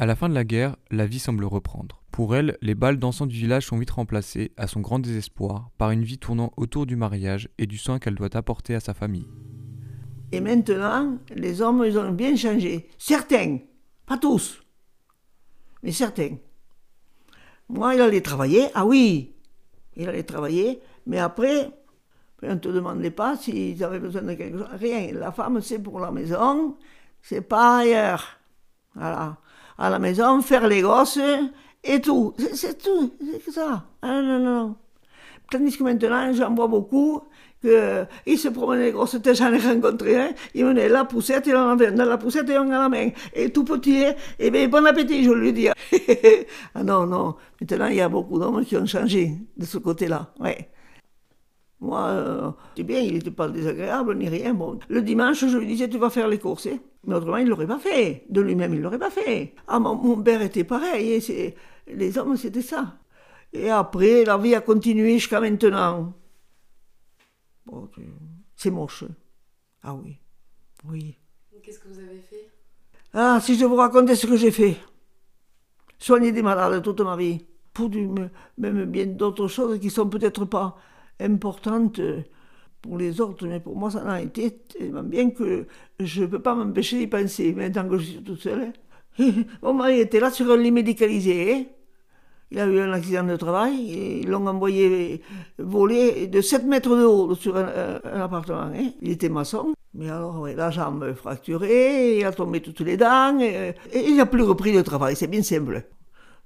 À 0.00 0.06
la 0.06 0.14
fin 0.14 0.28
de 0.28 0.34
la 0.34 0.44
guerre, 0.44 0.76
la 0.92 1.06
vie 1.06 1.18
semble 1.18 1.44
reprendre. 1.44 2.04
Pour 2.12 2.36
elle, 2.36 2.56
les 2.62 2.76
balles 2.76 2.98
dansant 2.98 3.26
du 3.26 3.34
village 3.34 3.66
sont 3.66 3.78
vite 3.78 3.90
remplacées, 3.90 4.52
à 4.56 4.68
son 4.68 4.78
grand 4.78 5.00
désespoir, 5.00 5.70
par 5.76 5.90
une 5.90 6.04
vie 6.04 6.18
tournant 6.18 6.52
autour 6.56 6.86
du 6.86 6.94
mariage 6.94 7.48
et 7.58 7.66
du 7.66 7.78
soin 7.78 7.98
qu'elle 7.98 8.14
doit 8.14 8.36
apporter 8.36 8.76
à 8.76 8.80
sa 8.80 8.94
famille. 8.94 9.26
Et 10.30 10.40
maintenant, 10.40 11.18
les 11.34 11.60
hommes, 11.62 11.82
ils 11.84 11.98
ont 11.98 12.12
bien 12.12 12.36
changé. 12.36 12.88
Certains, 12.96 13.58
pas 14.06 14.18
tous, 14.18 14.62
mais 15.82 15.90
certains. 15.90 16.36
Moi, 17.68 17.96
il 17.96 18.00
allait 18.00 18.20
travailler, 18.20 18.68
ah 18.76 18.86
oui, 18.86 19.34
il 19.96 20.08
allait 20.08 20.22
travailler, 20.22 20.80
mais 21.06 21.18
après, 21.18 21.72
on 22.44 22.50
ne 22.50 22.54
te 22.54 22.68
demandait 22.68 23.10
pas 23.10 23.36
s'ils 23.36 23.82
avaient 23.82 23.98
besoin 23.98 24.22
de 24.22 24.34
quelque 24.34 24.58
chose. 24.58 24.68
Rien. 24.74 25.10
La 25.14 25.32
femme, 25.32 25.60
c'est 25.60 25.80
pour 25.80 25.98
la 25.98 26.12
maison, 26.12 26.76
c'est 27.20 27.40
pas 27.40 27.78
ailleurs. 27.78 28.38
Voilà 28.94 29.38
à 29.78 29.90
la 29.90 29.98
maison, 29.98 30.42
faire 30.42 30.66
les 30.66 30.82
gosses 30.82 31.20
et 31.84 32.00
tout. 32.00 32.34
C'est 32.54 32.82
tout, 32.82 33.14
c'est 33.44 33.52
ça. 33.52 33.84
Ah, 34.02 34.20
non, 34.20 34.22
non, 34.22 34.38
non. 34.38 34.76
Tandis 35.50 35.78
que 35.78 35.84
maintenant, 35.84 36.32
j'en 36.34 36.54
vois 36.54 36.66
beaucoup 36.66 37.22
qu'ils 37.60 38.38
se 38.38 38.48
promenaient 38.48 38.86
les 38.86 38.92
grosses 38.92 39.16
j'en 39.32 39.52
ai 39.52 39.58
rencontré 39.58 40.16
un, 40.16 40.30
ils 40.54 40.64
venaient 40.64 40.88
la 40.88 41.04
poussette, 41.04 41.46
il 41.46 41.56
en 41.56 41.70
avait 41.70 41.90
dans 41.90 42.04
la 42.04 42.18
poussette 42.18 42.48
et 42.50 42.58
on 42.58 42.70
a 42.70 42.78
la 42.78 42.88
main. 42.88 43.10
Et 43.34 43.50
tout 43.50 43.64
petit, 43.64 44.02
et 44.02 44.14
eh 44.38 44.50
bien 44.50 44.68
bon 44.68 44.84
appétit, 44.86 45.24
je 45.24 45.30
lui 45.30 45.52
dis. 45.52 45.68
ah 46.74 46.84
non, 46.84 47.06
non, 47.06 47.34
maintenant 47.60 47.86
il 47.86 47.96
y 47.96 48.00
a 48.00 48.08
beaucoup 48.08 48.38
d'hommes 48.38 48.64
qui 48.64 48.76
ont 48.76 48.86
changé 48.86 49.32
de 49.56 49.64
ce 49.64 49.78
côté-là, 49.78 50.32
ouais. 50.38 50.68
Moi, 51.80 52.00
euh, 52.00 52.50
c'est 52.76 52.82
bien, 52.82 53.00
il 53.00 53.14
n'était 53.14 53.30
pas 53.30 53.48
désagréable 53.48 54.16
ni 54.16 54.28
rien. 54.28 54.52
Bon, 54.52 54.78
le 54.88 55.02
dimanche, 55.02 55.46
je 55.46 55.56
lui 55.56 55.66
disais, 55.66 55.88
tu 55.88 55.98
vas 55.98 56.10
faire 56.10 56.26
les 56.28 56.38
courses. 56.38 56.66
Hein. 56.66 56.78
Mais 57.04 57.14
autrement, 57.14 57.36
il 57.36 57.44
ne 57.44 57.50
l'aurait 57.50 57.68
pas 57.68 57.78
fait. 57.78 58.24
De 58.28 58.40
lui-même, 58.40 58.74
il 58.74 58.78
ne 58.78 58.82
l'aurait 58.82 58.98
pas 58.98 59.10
fait. 59.10 59.54
Ah, 59.68 59.78
mon, 59.78 60.20
père 60.20 60.42
était 60.42 60.64
pareil. 60.64 61.22
Et 61.28 61.54
les 61.86 62.18
hommes, 62.18 62.36
c'était 62.36 62.62
ça. 62.62 62.98
Et 63.52 63.70
après, 63.70 64.24
la 64.24 64.36
vie 64.38 64.54
a 64.54 64.60
continué 64.60 65.14
jusqu'à 65.14 65.40
maintenant. 65.40 66.14
Bon, 67.64 67.88
c'est 68.56 68.70
moche. 68.70 69.04
Ah 69.82 69.94
oui. 69.94 70.18
Oui. 70.88 71.16
Qu'est-ce 71.62 71.78
que 71.78 71.88
vous 71.88 71.98
avez 71.98 72.20
fait? 72.20 72.50
Ah, 73.14 73.38
si 73.40 73.56
je 73.56 73.64
vous 73.64 73.76
racontais 73.76 74.16
ce 74.16 74.26
que 74.26 74.36
j'ai 74.36 74.50
fait. 74.50 74.76
Soigner 75.98 76.32
des 76.32 76.42
malades 76.42 76.82
toute 76.82 77.00
ma 77.00 77.16
vie. 77.16 77.44
Pour 77.72 77.88
du, 77.88 78.08
même 78.58 78.84
bien 78.86 79.06
d'autres 79.06 79.46
choses 79.46 79.78
qui 79.78 79.90
sont 79.90 80.08
peut-être 80.08 80.44
pas 80.44 80.76
importante 81.20 82.00
pour 82.82 82.98
les 82.98 83.20
autres, 83.20 83.46
mais 83.46 83.60
pour 83.60 83.76
moi, 83.76 83.90
ça 83.90 84.02
n'a 84.04 84.20
été 84.22 84.50
tellement 84.50 85.02
bien 85.02 85.30
que 85.30 85.66
je 86.00 86.22
ne 86.22 86.26
peux 86.26 86.38
pas 86.38 86.54
m'empêcher 86.54 86.98
d'y 86.98 87.06
penser, 87.06 87.52
maintenant 87.52 87.88
que 87.88 87.98
je 87.98 88.04
suis 88.04 88.22
toute 88.22 88.40
seule. 88.40 88.72
Mon 89.62 89.74
mari 89.74 90.00
était 90.00 90.20
là 90.20 90.30
sur 90.30 90.50
un 90.50 90.56
lit 90.56 90.70
médicalisé. 90.70 91.52
Hein. 91.52 91.64
Il 92.50 92.58
a 92.58 92.66
eu 92.66 92.80
un 92.80 92.92
accident 92.92 93.24
de 93.24 93.36
travail 93.36 93.92
et 93.92 94.20
ils 94.20 94.28
l'ont 94.28 94.46
envoyé 94.46 95.22
voler 95.58 96.28
de 96.28 96.40
7 96.40 96.64
mètres 96.64 96.96
de 96.96 97.04
haut 97.04 97.34
sur 97.34 97.56
un, 97.56 98.00
appartement. 98.04 98.70
Hein. 98.74 98.92
Il 99.02 99.10
était 99.10 99.28
maçon. 99.28 99.74
Mais 99.92 100.08
alors, 100.08 100.46
la 100.46 100.70
jambe 100.70 101.12
fracturée, 101.14 102.18
il 102.18 102.24
a 102.24 102.32
tombé 102.32 102.60
toutes 102.60 102.80
les 102.80 102.96
dents 102.96 103.38
et, 103.40 103.74
et 103.92 104.08
il 104.08 104.16
n'a 104.16 104.26
plus 104.26 104.42
repris 104.42 104.72
le 104.72 104.82
travail, 104.82 105.16
c'est 105.16 105.26
bien 105.26 105.42
simple. 105.42 105.82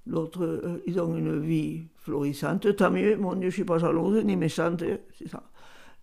D'autres, 0.06 0.44
euh, 0.44 0.82
ils 0.86 1.00
ont 1.00 1.16
une 1.16 1.40
vie 1.40 1.84
florissante, 1.96 2.74
tant 2.74 2.90
mieux. 2.90 3.16
Mon 3.16 3.34
Dieu, 3.34 3.50
je 3.50 3.54
suis 3.54 3.64
pas 3.64 3.78
jalouse 3.78 4.24
ni 4.24 4.36
méchante, 4.36 4.82
c'est 5.16 5.28
ça. 5.28 5.42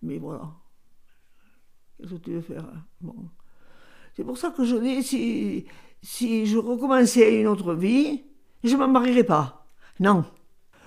Mais 0.02 0.18
voilà. 0.18 0.50
Qu'est-ce 1.98 2.14
que 2.14 2.18
tu 2.18 2.30
veux 2.32 2.40
faire 2.40 2.64
hein? 2.64 2.82
bon. 3.00 3.14
C'est 4.16 4.24
pour 4.24 4.38
ça 4.38 4.50
que 4.50 4.64
je 4.64 4.76
dis, 4.76 5.02
si, 5.02 5.66
si 6.02 6.46
je 6.46 6.58
recommençais 6.58 7.40
une 7.40 7.46
autre 7.46 7.74
vie, 7.74 8.24
je 8.64 8.74
ne 8.74 8.80
m'en 8.80 8.88
marierais 8.88 9.24
pas. 9.24 9.66
Non. 10.00 10.24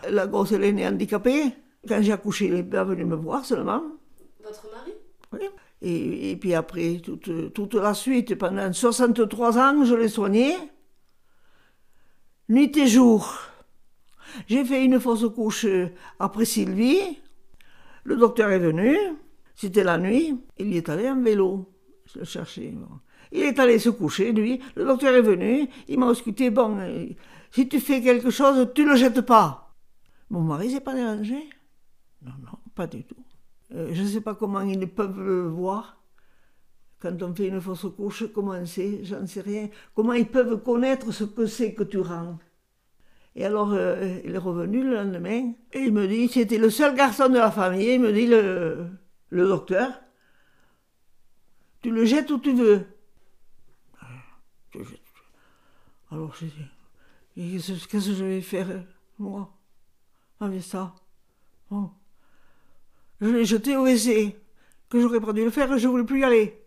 La 0.10 0.28
grosse, 0.28 0.52
elle 0.52 0.64
est 0.64 0.72
née 0.72 0.88
handicapée. 0.88 1.54
Quand 1.88 2.02
j'ai 2.02 2.12
accouché, 2.12 2.48
elle 2.48 2.56
est 2.56 2.84
venue 2.84 3.06
me 3.06 3.16
voir 3.16 3.46
seulement. 3.46 3.82
Votre 4.44 4.72
mari? 4.72 4.92
Oui. 5.34 5.50
Et, 5.82 6.32
et, 6.32 6.36
puis 6.38 6.54
après, 6.54 7.00
toute, 7.04 7.54
toute, 7.54 7.74
la 7.76 7.94
suite, 7.94 8.36
pendant 8.36 8.72
63 8.72 9.58
ans, 9.58 9.84
je 9.84 9.96
l'ai 9.96 10.08
soignée. 10.08 10.56
Nuit 12.54 12.78
et 12.78 12.86
jour. 12.86 13.36
J'ai 14.48 14.64
fait 14.64 14.86
une 14.86 15.00
fausse 15.00 15.26
couche 15.34 15.66
après 16.20 16.46
Sylvie. 16.46 17.18
Le 18.04 18.16
docteur 18.16 18.52
est 18.52 18.60
venu. 18.60 18.96
C'était 19.56 19.84
la 19.84 19.98
nuit. 19.98 20.40
Il 20.60 20.72
y 20.72 20.78
est 20.78 20.88
allé 20.88 21.10
en 21.10 21.20
vélo. 21.20 21.74
Je 22.06 22.20
le 22.20 22.26
cherchais. 22.26 22.72
Il 23.32 23.42
est 23.42 23.58
allé 23.58 23.80
se 23.80 23.90
coucher, 23.90 24.32
lui. 24.34 24.62
Le 24.76 24.86
docteur 24.86 25.16
est 25.16 25.24
venu. 25.24 25.68
Il 25.88 25.98
m'a 25.98 26.06
ausculté. 26.06 26.52
Bon, 26.52 26.78
euh, 26.78 27.08
si 27.50 27.68
tu 27.68 27.80
fais 27.80 28.04
quelque 28.04 28.30
chose, 28.30 28.70
tu 28.76 28.86
le 28.86 28.96
jettes 28.98 29.22
pas. 29.22 29.74
Mon 30.30 30.42
mari 30.42 30.70
s'est 30.70 30.80
pas 30.80 30.94
dérangé. 30.94 31.50
Non, 32.22 32.34
non, 32.40 32.60
pas 32.76 32.86
du 32.86 33.04
tout. 33.04 33.26
Euh, 33.74 33.90
je 33.94 34.04
ne 34.04 34.08
sais 34.08 34.22
pas 34.22 34.36
comment 34.36 34.62
ils 34.62 34.88
peuvent 34.88 35.20
le 35.20 35.48
voir. 35.48 36.03
Quand 37.04 37.22
on 37.22 37.36
fait 37.36 37.48
une 37.48 37.60
fausse 37.60 37.86
couche, 37.98 38.24
comment 38.34 38.66
c'est, 38.66 39.04
j'en 39.04 39.28
sais 39.28 39.42
rien. 39.42 39.68
Comment 39.94 40.14
ils 40.14 40.26
peuvent 40.26 40.64
connaître 40.64 41.12
ce 41.12 41.26
que 41.26 41.46
c'est 41.46 41.74
que 41.74 41.84
tu 41.84 42.00
rends? 42.00 42.40
Et 43.36 43.44
alors, 43.44 43.74
euh, 43.74 44.20
il 44.24 44.34
est 44.34 44.38
revenu 44.38 44.82
le 44.84 44.96
lendemain, 44.96 45.52
et 45.74 45.80
il 45.80 45.92
me 45.92 46.08
dit, 46.08 46.30
c'était 46.30 46.58
le 46.58 46.70
seul 46.70 46.96
garçon 46.96 47.28
de 47.28 47.36
la 47.36 47.52
famille, 47.52 47.96
il 47.96 48.00
me 48.00 48.14
dit, 48.14 48.26
le, 48.26 48.86
le 49.32 49.48
docteur, 49.50 49.92
tu 51.82 51.92
le 51.92 52.06
jettes 52.06 52.32
où 52.32 52.40
tu 52.40 52.54
veux. 52.54 52.86
Alors 56.10 56.34
j'ai 56.40 56.54
dit, 57.36 57.60
qu'est-ce 57.60 57.86
que 57.86 58.00
je 58.00 58.24
vais 58.24 58.40
faire, 58.40 58.86
moi, 59.20 59.54
avec 60.40 60.64
ça 60.64 60.96
bon. 61.70 61.92
Je 63.20 63.28
l'ai 63.28 63.44
jeté 63.44 63.76
au 63.76 63.86
WC, 63.86 64.38
que 64.88 65.02
j'aurais 65.02 65.20
pas 65.20 65.34
dû 65.34 65.44
le 65.44 65.50
faire, 65.50 65.78
je 65.78 65.88
voulais 65.90 66.06
plus 66.06 66.22
y 66.22 66.24
aller. 66.24 66.63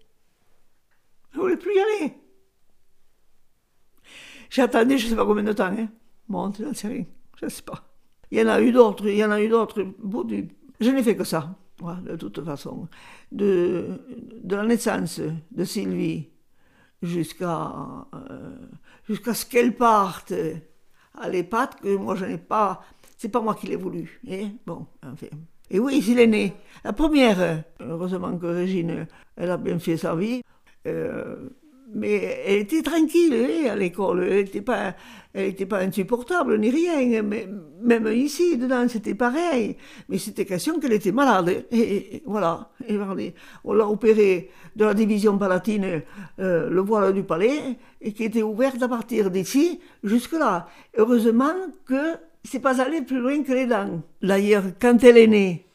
Plus 1.56 1.75
y 1.75 1.80
aller. 1.80 2.14
J'ai 4.50 4.62
attendu, 4.62 4.98
je 4.98 5.08
sais 5.08 5.16
pas 5.16 5.26
combien 5.26 5.42
de 5.42 5.52
temps, 5.52 5.64
hein. 5.66 5.88
Bon, 6.28 6.52
je 6.52 6.64
ne 6.64 6.72
sais 6.72 7.06
je 7.40 7.48
sais 7.48 7.62
pas. 7.62 7.84
Il 8.30 8.38
y 8.38 8.42
en 8.42 8.48
a 8.48 8.60
eu 8.60 8.72
d'autres, 8.72 9.06
il 9.06 9.16
y 9.16 9.25
en 9.25 9.30
a 9.30 9.40
eu 9.40 9.48
d'autres. 9.48 9.84
Je 10.80 10.90
n'ai 10.90 11.02
fait 11.02 11.16
que 11.16 11.25
ça, 11.25 11.54
de 12.04 12.16
toute 12.16 12.44
façon. 12.44 12.88
De, 13.30 14.00
de 14.42 14.56
la 14.56 14.64
naissance 14.64 15.20
de 15.50 15.64
Sylvie 15.64 16.28
jusqu'à 17.02 18.06
euh, 18.14 18.56
jusqu'à 19.08 19.34
ce 19.34 19.46
qu'elle 19.46 19.76
parte 19.76 20.32
à 21.14 21.28
l'EHPAD, 21.28 21.76
que 21.80 21.96
moi 21.96 22.14
je 22.16 22.25
n'ai 22.25 22.38
pas. 22.38 22.82
C'est 23.16 23.30
pas 23.30 23.40
moi 23.40 23.54
qui 23.54 23.66
l'ai 23.66 23.76
voulu. 23.76 24.20
Hein. 24.28 24.50
Bon. 24.66 24.86
Et 25.70 25.78
oui, 25.78 26.04
il 26.06 26.18
est 26.18 26.26
né. 26.26 26.54
La 26.84 26.92
première, 26.92 27.64
heureusement 27.80 28.36
que 28.36 28.46
Régine, 28.46 29.06
elle 29.36 29.50
a 29.50 29.56
bien 29.56 29.78
fait 29.78 29.96
sa 29.96 30.14
vie. 30.14 30.42
Euh, 30.87 31.37
mais 31.95 32.43
elle 32.47 32.59
était 32.59 32.83
tranquille 32.83 33.33
hein, 33.33 33.71
à 33.71 33.76
l'école, 33.76 34.25
elle 34.25 34.45
n'était 34.45 34.61
pas, 34.61 34.95
elle 35.33 35.47
était 35.47 35.66
pas 35.66 35.78
insupportable 35.78 36.59
ni 36.59 36.71
rien. 36.71 37.23
Mais, 37.23 37.49
même 37.83 38.09
ici, 38.12 38.57
dedans, 38.57 38.87
c'était 38.88 39.14
pareil. 39.14 39.76
Mais 40.09 40.19
c'était 40.19 40.45
question 40.45 40.81
qu'elle 40.81 40.95
était 40.95 41.12
malade. 41.12 41.66
Et, 41.71 42.23
voilà. 42.26 42.71
On 43.64 43.73
l'a 43.73 43.88
opérée 43.88 44.50
de 44.75 44.85
la 44.85 44.95
division 44.95 45.38
palatine, 45.38 46.02
euh, 46.40 46.69
le 46.69 46.81
voile 46.81 47.14
du 47.14 47.23
palais, 47.23 47.78
et 48.00 48.12
qui 48.12 48.25
était 48.25 48.43
ouverte 48.43 48.83
à 48.83 48.88
partir 48.88 49.31
d'ici 49.31 49.81
jusque-là. 50.02 50.69
Heureusement 50.97 51.55
que 51.87 52.16
c'est 52.45 52.61
pas 52.61 52.81
allé 52.81 53.02
plus 53.02 53.19
loin 53.19 53.43
que 53.43 53.52
les 53.52 53.66
dents. 53.66 54.02
D'ailleurs, 54.23 54.64
quand 54.81 55.02
elle 55.05 55.19
est 55.19 55.26
née, 55.26 55.66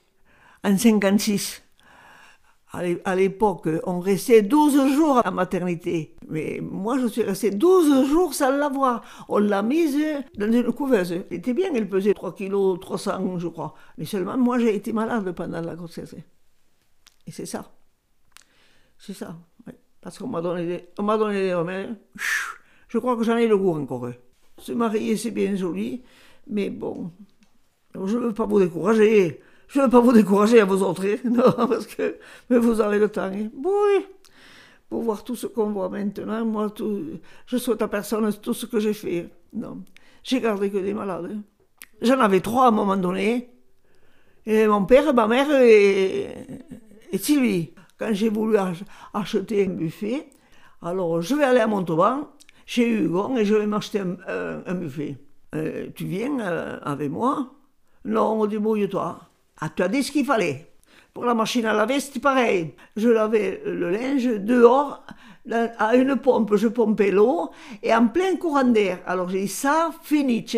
en 0.64 0.78
56, 0.78 1.64
à 2.74 3.16
l'époque, 3.16 3.68
on 3.86 4.00
restait 4.00 4.42
12 4.42 4.94
jours 4.94 5.26
à 5.26 5.30
maternité. 5.32 6.16
Mais 6.30 6.60
moi, 6.62 6.98
je 6.98 7.08
suis 7.08 7.22
restée 7.22 7.52
12 7.52 8.08
jours 8.08 8.34
sans 8.34 8.56
la 8.56 8.70
voir. 8.70 9.04
On 9.28 9.40
l'a 9.40 9.62
mise 9.62 9.98
dans 10.38 10.50
une 10.52 10.72
couveuse. 10.72 11.12
Elle 11.12 11.26
était 11.30 11.54
bien, 11.54 11.74
elle 11.74 11.90
pesait 11.90 12.14
3 12.14 12.34
kg 12.34 12.80
300, 12.80 13.40
je 13.40 13.48
crois. 13.50 13.74
Mais 13.98 14.06
seulement, 14.06 14.38
moi, 14.38 14.58
j'ai 14.58 14.74
été 14.74 14.94
malade 14.94 15.30
pendant 15.34 15.60
la 15.60 15.76
grossesse. 15.76 16.16
Et 17.28 17.32
c'est 17.32 17.46
ça. 17.46 17.70
C'est 18.98 19.14
ça. 19.14 19.36
Parce 20.00 20.18
qu'on 20.18 20.28
m'a 20.28 20.42
donné, 20.42 20.66
des, 20.66 20.90
on 20.98 21.04
m'a 21.04 21.18
donné 21.18 21.42
des 21.42 21.54
remèdes. 21.54 21.96
Je 22.88 22.98
crois 22.98 23.18
que 23.18 23.24
j'en 23.24 23.38
ai 23.38 23.48
le 23.48 23.58
goût 23.58 23.78
encore. 23.78 24.10
Se 24.58 24.72
marier, 24.72 25.18
c'est 25.18 25.32
bien 25.32 25.56
joli. 25.56 26.04
Mais 26.48 26.70
bon, 26.70 27.12
je 27.94 28.18
ne 28.18 28.28
veux 28.28 28.34
pas 28.34 28.46
vous 28.46 28.60
décourager. 28.60 29.42
Je 29.72 29.80
ne 29.80 29.86
veux 29.86 29.90
pas 29.90 30.02
vous 30.02 30.12
décourager 30.12 30.60
à 30.60 30.66
vous 30.66 30.84
autres, 30.84 31.06
non, 31.24 31.68
parce 31.68 31.88
que 31.88 32.18
mais 32.50 32.58
vous 32.58 32.82
avez 32.82 33.00
le 33.00 33.08
temps. 33.08 33.32
Oui, 33.32 34.06
pour 34.90 35.02
voir 35.02 35.24
tout 35.24 35.38
ce 35.38 35.48
qu'on 35.48 35.72
voit 35.72 35.88
maintenant, 35.88 36.44
moi, 36.44 36.70
tout, 36.70 37.02
je 37.46 37.56
souhaite 37.56 37.82
à 37.82 37.88
personne 37.88 38.30
tout 38.34 38.54
ce 38.54 38.66
que 38.66 38.82
j'ai 38.82 38.94
fait. 38.94 39.30
Non, 39.54 39.82
j'ai 40.24 40.42
gardé 40.42 40.70
que 40.70 40.78
des 40.78 40.94
malades. 40.94 41.40
J'en 42.02 42.20
avais 42.20 42.42
trois 42.42 42.66
à 42.66 42.68
un 42.68 42.72
moment 42.72 42.98
donné. 42.98 43.50
Et 44.46 44.68
mon 44.68 44.84
père, 44.86 45.14
ma 45.14 45.28
mère 45.28 45.50
et, 45.62 46.28
et 47.14 47.18
Sylvie. 47.18 47.72
Quand 47.98 48.10
j'ai 48.12 48.30
voulu 48.30 48.58
acheter 49.14 49.66
un 49.66 49.70
buffet, 49.70 50.28
alors 50.82 51.22
je 51.22 51.34
vais 51.34 51.46
aller 51.46 51.60
à 51.62 51.68
Montauban, 51.68 52.28
chez 52.66 52.90
Hugon, 52.90 53.38
et 53.38 53.46
je 53.46 53.56
vais 53.56 53.68
m'acheter 53.68 54.00
un, 54.00 54.74
buffet. 54.74 55.18
Euh, 55.56 55.88
tu 55.96 56.06
viens 56.06 56.40
euh, 56.42 56.78
avec 56.82 57.10
moi? 57.10 57.54
Non, 58.04 58.46
débrouille-toi. 58.48 59.31
Ah, 59.62 59.70
tu 59.70 59.84
as 59.84 59.88
dit 59.88 60.04
ce 60.04 60.12
qu'il 60.12 60.26
fallait. 60.26 60.68
Pour 61.14 61.26
la 61.26 61.36
machine 61.36 61.66
à 61.66 61.74
laver, 61.74 62.00
c'était 62.00 62.20
pareil. 62.20 62.74
Je 62.96 63.10
lavais 63.10 63.62
le 63.66 63.92
linge 63.92 64.26
dehors, 64.40 65.06
à 65.78 65.96
une 65.96 66.16
pompe, 66.16 66.56
je 66.56 66.68
pompais 66.68 67.12
l'eau, 67.12 67.52
et 67.84 67.94
en 67.94 68.08
plein 68.08 68.36
courant 68.38 68.64
d'air. 68.64 69.00
Alors 69.06 69.30
j'ai 69.30 69.42
dit, 69.42 69.48
ça, 69.48 69.92
finiche. 70.02 70.58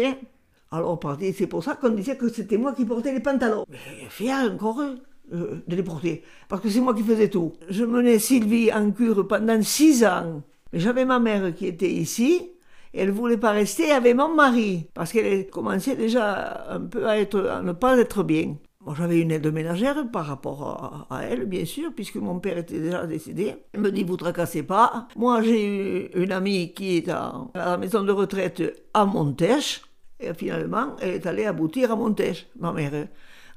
Alors 0.72 1.00
c'est 1.20 1.48
pour 1.48 1.64
ça 1.64 1.76
qu'on 1.76 1.90
disait 1.90 2.16
que 2.16 2.30
c'était 2.30 2.58
moi 2.58 2.74
qui 2.74 2.86
portais 2.86 3.14
les 3.14 3.20
pantalons. 3.20 3.66
Mais 3.70 4.08
fier 4.10 4.50
encore 4.52 4.80
euh, 4.80 5.62
de 5.68 5.76
les 5.76 5.84
porter, 5.84 6.24
parce 6.48 6.62
que 6.62 6.70
c'est 6.70 6.82
moi 6.82 6.94
qui 6.94 7.04
faisais 7.04 7.30
tout. 7.30 7.54
Je 7.70 7.84
menais 7.84 8.20
Sylvie 8.20 8.72
en 8.72 8.92
cure 8.92 9.28
pendant 9.28 9.62
six 9.62 10.06
ans. 10.06 10.42
J'avais 10.72 11.06
ma 11.06 11.20
mère 11.20 11.54
qui 11.54 11.68
était 11.68 11.92
ici, 11.92 12.52
et 12.94 13.02
elle 13.02 13.12
voulait 13.12 13.38
pas 13.38 13.52
rester 13.52 13.92
avec 13.92 14.16
mon 14.16 14.34
mari, 14.34 14.88
parce 14.94 15.12
qu'elle 15.12 15.48
commençait 15.48 15.96
déjà 15.96 16.68
un 16.70 16.80
peu 16.80 17.08
à 17.08 17.18
ne 17.62 17.72
pas 17.74 17.98
être 17.98 18.24
bien. 18.24 18.56
Moi, 18.86 18.96
j'avais 18.98 19.22
une 19.22 19.32
aide 19.32 19.48
ménagère 19.48 20.12
par 20.12 20.25
rapport 20.25 21.08
à, 21.10 21.24
elle, 21.24 21.46
bien 21.46 21.63
sûr, 21.63 21.94
puisque 21.96 22.18
mon 22.18 22.40
père 22.40 22.58
était 22.58 22.80
déjà 22.80 23.06
décédé. 23.06 23.56
Elle 23.72 23.80
me 23.80 23.92
dit, 23.92 24.04
vous 24.04 24.18
tracassez 24.18 24.63
pas. 24.63 25.08
Moi, 25.16 25.42
j'ai 25.42 25.66
eu 25.66 26.10
une 26.16 26.34
amie 26.34 26.74
qui 26.74 26.98
est 26.98 27.10
à, 27.10 27.34
la 27.56 27.78
maison 27.78 28.04
de 28.04 28.12
retraite 28.12 28.62
à 28.94 29.06
Montèche. 29.06 29.84
Et 30.20 30.34
finalement, 30.34 30.98
elle 31.00 31.12
est 31.12 31.25
allée 31.25 31.46
aboutir 31.46 31.94
à 31.94 31.96
Montèche, 31.96 32.48
ma 32.60 32.74
mère. 32.74 33.08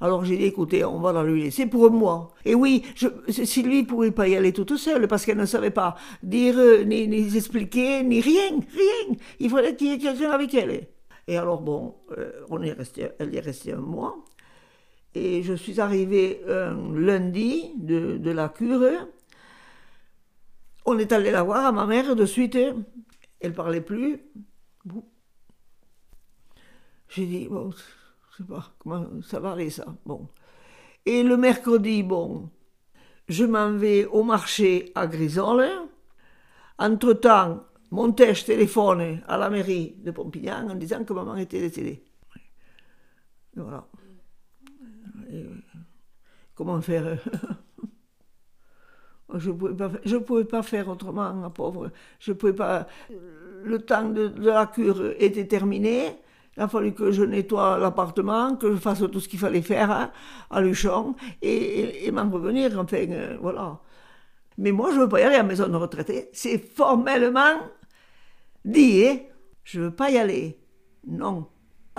Alors 0.00 0.24
j'ai 0.24 0.36
dit, 0.36 0.44
écoutez, 0.44 0.84
on 0.84 1.00
va 1.00 1.12
la 1.12 1.24
lui 1.24 1.42
laisser 1.42 1.66
pour 1.66 1.90
moi. 1.90 2.28
Et 2.44 2.54
oui, 2.54 2.84
je, 2.94 3.08
Sylvie 3.28 3.82
ne 3.82 3.86
pouvait 3.86 4.10
pas 4.10 4.28
y 4.28 4.36
aller 4.36 4.52
toute 4.52 4.76
seule 4.76 5.08
parce 5.08 5.24
qu'elle 5.24 5.38
ne 5.38 5.46
savait 5.46 5.70
pas 5.70 5.96
dire, 6.22 6.56
ni, 6.84 7.08
ni 7.08 7.34
expliquer, 7.36 8.02
ni 8.02 8.20
rien, 8.20 8.50
rien. 8.50 9.16
Il 9.40 9.48
fallait 9.48 9.74
qu'il 9.74 9.88
y 9.88 9.92
ait 9.92 9.98
quelqu'un 9.98 10.30
avec 10.30 10.52
elle. 10.54 10.88
Et 11.28 11.36
alors 11.36 11.62
bon, 11.62 11.94
euh, 12.16 12.30
on 12.50 12.62
est 12.62 12.72
resté, 12.72 13.08
elle 13.18 13.34
est 13.34 13.40
restée 13.40 13.72
un 13.72 13.80
mois. 13.80 14.16
Et 15.16 15.42
je 15.42 15.54
suis 15.54 15.80
arrivée 15.80 16.42
un 16.46 16.92
lundi 16.92 17.72
de, 17.78 18.30
la 18.30 18.50
cure. 18.50 19.08
On 20.84 20.98
est 20.98 21.10
allé 21.10 21.30
la 21.30 21.42
voir 21.42 21.64
à 21.64 21.72
ma 21.72 21.86
mère 21.86 22.14
de 22.14 22.26
suite. 22.26 22.58
Elle 23.40 23.54
parlait 23.54 23.80
plus. 23.80 24.20
J'ai 27.08 27.24
dit, 27.24 27.48
bon, 27.48 27.70
je 27.70 28.36
sais 28.36 28.44
pas 28.44 28.74
comment 28.78 29.06
ça 29.22 29.40
va 29.40 29.52
aller 29.52 29.70
ça. 29.70 29.86
Bon. 30.04 30.28
Et 31.06 31.22
le 31.22 31.38
mercredi, 31.38 32.02
bon, 32.02 32.50
je 33.26 33.46
m'en 33.46 33.72
vais 33.72 34.04
au 34.04 34.22
marché 34.22 34.92
à 34.94 35.06
Grisole. 35.06 35.66
Entre-temps, 36.78 37.64
Montèche 37.90 38.44
téléphone 38.44 39.22
à 39.26 39.38
la 39.38 39.48
mairie 39.48 39.94
de 39.96 40.10
Pompignan 40.10 40.68
en 40.68 40.74
disant 40.74 41.04
que 41.04 41.14
maman 41.14 41.36
était 41.36 41.60
décédée. 41.60 42.04
Voilà 43.54 43.88
comment 46.54 46.80
faire 46.80 47.18
Je 49.34 49.50
ne 49.50 50.18
pouvais, 50.18 50.44
pas, 50.44 50.62
faire 50.62 50.88
autrement, 50.88 51.34
ma 51.34 51.50
pauvre. 51.50 51.90
Je 52.20 52.32
pouvais 52.32 52.52
pas. 52.52 52.86
Le 53.64 53.78
temps 53.80 54.08
de, 54.08 54.32
la 54.38 54.66
cure 54.66 55.14
était 55.18 55.46
terminé. 55.46 56.16
Il 56.56 56.62
a 56.62 56.68
fallu 56.68 56.92
que 56.92 57.10
je 57.10 57.22
nettoie 57.22 57.78
l'appartement, 57.78 58.56
que 58.56 58.72
je 58.72 58.76
fasse 58.76 59.02
tout 59.12 59.20
ce 59.20 59.28
qu'il 59.28 59.38
fallait 59.38 59.62
faire 59.62 59.90
hein, 59.90 60.10
à 60.48 60.60
Luchon 60.60 61.14
et, 61.42 62.10
m'en 62.12 62.30
revenir. 62.30 62.78
Enfin, 62.78 63.04
euh, 63.10 63.36
voilà. 63.40 63.80
Mais 64.56 64.72
moi, 64.72 64.90
je 64.90 64.96
ne 64.96 65.00
veux 65.02 65.08
pas 65.08 65.20
y 65.20 65.22
aller 65.24 65.34
à 65.34 65.38
la 65.38 65.44
maison 65.44 65.68
de 65.68 65.76
retraité. 65.76 66.30
C'est 66.32 66.58
formellement 66.58 67.60
dit. 68.64 69.06
Hein. 69.06 69.18
Je 69.64 69.80
ne 69.80 69.84
veux 69.86 69.94
pas 69.94 70.10
y 70.10 70.18
aller. 70.18 70.58
Non. 71.06 71.48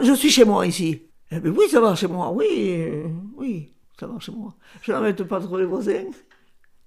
Je 0.01 0.13
suis 0.13 0.29
chez 0.29 0.45
moi 0.45 0.65
ici. 0.65 1.03
Eh 1.31 1.39
bien, 1.39 1.51
oui, 1.51 1.65
ça 1.69 1.81
va 1.81 1.93
chez 1.95 2.07
moi. 2.07 2.31
Oui, 2.31 2.47
euh, 2.79 3.07
oui, 3.35 3.73
ça 3.99 4.07
va 4.07 4.19
chez 4.19 4.31
moi. 4.31 4.53
Je 4.81 4.91
n'embête 4.91 5.23
pas 5.23 5.39
trop 5.39 5.57
les 5.57 5.65
voisins. 5.65 6.05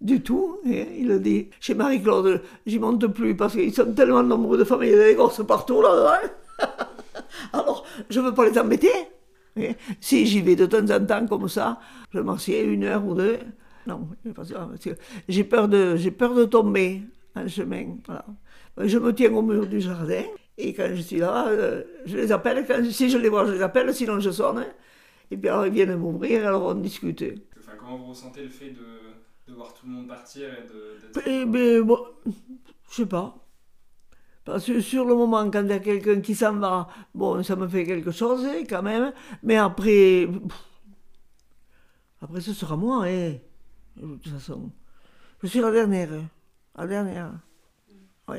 Du 0.00 0.22
tout. 0.22 0.58
Et 0.64 1.00
il 1.00 1.12
a 1.12 1.18
dit, 1.18 1.50
chez 1.60 1.74
Marie-Claude, 1.74 2.42
j'y 2.64 2.78
monte 2.78 3.06
plus 3.08 3.36
parce 3.36 3.52
qu'ils 3.52 3.74
sont 3.74 3.92
tellement 3.92 4.22
nombreux 4.22 4.56
de 4.56 4.64
familles, 4.64 4.94
a 4.94 5.08
des 5.08 5.14
gosses 5.14 5.44
partout 5.46 5.82
là. 5.82 6.22
Alors, 7.52 7.84
je 8.08 8.20
ne 8.20 8.26
veux 8.26 8.34
pas 8.34 8.48
les 8.48 8.58
embêter. 8.58 8.88
si 10.00 10.24
j'y 10.24 10.40
vais 10.40 10.56
de 10.56 10.64
temps 10.64 10.88
en 10.90 11.04
temps 11.04 11.26
comme 11.26 11.48
ça, 11.48 11.78
je 12.14 12.20
m'assieds 12.20 12.62
une 12.62 12.84
heure 12.84 13.04
ou 13.04 13.14
deux. 13.14 13.38
Non, 13.86 14.08
j'ai 15.28 15.44
peur 15.44 15.68
de, 15.68 15.96
j'ai 15.96 16.10
peur 16.10 16.34
de 16.34 16.44
tomber 16.44 17.02
en 17.36 17.46
chemin. 17.46 17.96
Je 18.78 18.98
me 18.98 19.12
tiens 19.12 19.32
au 19.34 19.42
mur 19.42 19.66
du 19.66 19.80
jardin 19.80 20.22
et 20.60 20.74
quand 20.74 20.88
je 20.94 21.00
suis 21.00 21.18
là, 21.18 21.48
euh, 21.48 21.82
je 22.04 22.16
les 22.16 22.32
appelle. 22.32 22.66
Quand, 22.66 22.84
si 22.90 23.08
je 23.10 23.18
les 23.18 23.28
vois, 23.28 23.46
je 23.46 23.52
les 23.52 23.62
appelle, 23.62 23.94
sinon 23.94 24.20
je 24.20 24.30
sonne. 24.30 24.66
Et 25.30 25.36
puis 25.36 25.48
alors 25.48 25.66
ils 25.66 25.72
viennent 25.72 25.96
m'ouvrir, 25.96 26.46
alors 26.46 26.66
on 26.66 26.74
discute. 26.74 27.24
Enfin, 27.58 27.72
comment 27.78 27.98
vous 27.98 28.06
ressentez 28.06 28.42
le 28.42 28.48
fait 28.48 28.70
de, 28.70 29.48
de 29.48 29.54
voir 29.54 29.72
tout 29.74 29.86
le 29.86 29.92
monde 29.92 30.08
partir 30.08 30.48
et 30.48 30.66
de. 30.66 31.20
Eh 31.26 31.44
ben, 31.44 31.82
bon, 31.82 31.98
je 32.90 32.94
sais 32.94 33.06
pas. 33.06 33.36
Parce 34.44 34.66
que 34.66 34.80
sur 34.80 35.04
le 35.04 35.14
moment, 35.14 35.48
quand 35.50 35.62
il 35.62 35.68
y 35.68 35.72
a 35.72 35.78
quelqu'un 35.78 36.20
qui 36.20 36.34
s'en 36.34 36.56
va, 36.56 36.88
bon, 37.14 37.42
ça 37.42 37.56
me 37.56 37.68
fait 37.68 37.84
quelque 37.84 38.10
chose 38.10 38.44
hein, 38.44 38.64
quand 38.68 38.82
même. 38.82 39.12
Mais 39.42 39.56
après, 39.56 40.28
après 42.20 42.40
ce 42.40 42.52
sera 42.52 42.76
moi, 42.76 43.04
hein, 43.06 43.34
de 43.96 44.16
toute 44.16 44.32
façon. 44.32 44.72
Je 45.42 45.46
suis 45.46 45.60
la 45.60 45.70
dernière. 45.70 46.12
Hein. 46.12 46.24
La 46.76 46.86
dernière. 46.86 47.32
Oui. 48.28 48.38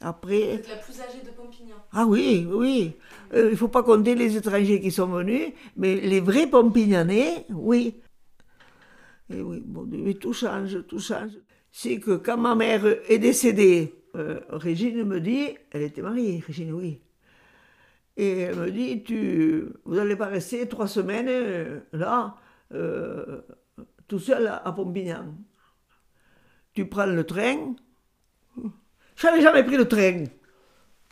Après. 0.00 0.38
Vous 0.38 0.54
êtes 0.54 0.68
la 0.68 0.76
plus 0.76 1.00
âgée 1.00 1.20
de 1.24 1.30
Pompignan. 1.30 1.76
Ah 1.92 2.06
oui, 2.06 2.46
oui. 2.50 2.96
Euh, 3.34 3.48
il 3.48 3.50
ne 3.50 3.56
faut 3.56 3.68
pas 3.68 3.82
compter 3.82 4.14
les 4.14 4.34
étrangers 4.36 4.80
qui 4.80 4.90
sont 4.90 5.08
venus, 5.08 5.52
mais 5.76 5.96
les 5.96 6.20
vrais 6.20 6.46
Pompignanais, 6.46 7.44
oui. 7.50 8.00
Et 9.28 9.42
oui, 9.42 9.62
bon, 9.64 9.86
tout 10.18 10.32
change, 10.32 10.86
tout 10.86 10.98
change. 10.98 11.32
C'est 11.70 12.00
que 12.00 12.16
quand 12.16 12.38
ma 12.38 12.54
mère 12.54 12.84
est 13.08 13.18
décédée, 13.18 13.94
euh, 14.16 14.40
Régine 14.48 15.04
me 15.04 15.20
dit, 15.20 15.56
elle 15.70 15.82
était 15.82 16.02
mariée, 16.02 16.42
Régine, 16.46 16.72
oui. 16.72 17.02
Et 18.16 18.40
elle 18.40 18.56
me 18.56 18.70
dit, 18.70 19.02
tu, 19.04 19.66
vous 19.84 19.96
n'allez 19.96 20.16
pas 20.16 20.26
rester 20.26 20.66
trois 20.66 20.88
semaines 20.88 21.28
euh, 21.28 21.80
là, 21.92 22.36
tout 24.08 24.18
seul 24.18 24.46
à 24.46 24.72
Pompignan. 24.72 25.34
Tu 26.72 26.86
prends 26.86 27.06
le 27.06 27.24
train. 27.24 27.74
Je 29.20 29.26
n'avais 29.26 29.42
jamais 29.42 29.62
pris 29.62 29.76
le 29.76 29.86
train. 29.86 30.24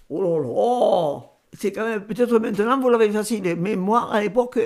Oh 0.09 0.23
là 0.23 0.41
là 0.41 1.21
C'est 1.53 1.73
quand 1.73 1.85
même, 1.85 2.07
peut-être 2.07 2.39
maintenant 2.39 2.81
vous 2.81 2.89
l'avez 2.89 3.11
facile, 3.11 3.55
mais 3.59 3.77
moi, 3.77 4.09
à 4.11 4.23
l'époque, 4.23 4.61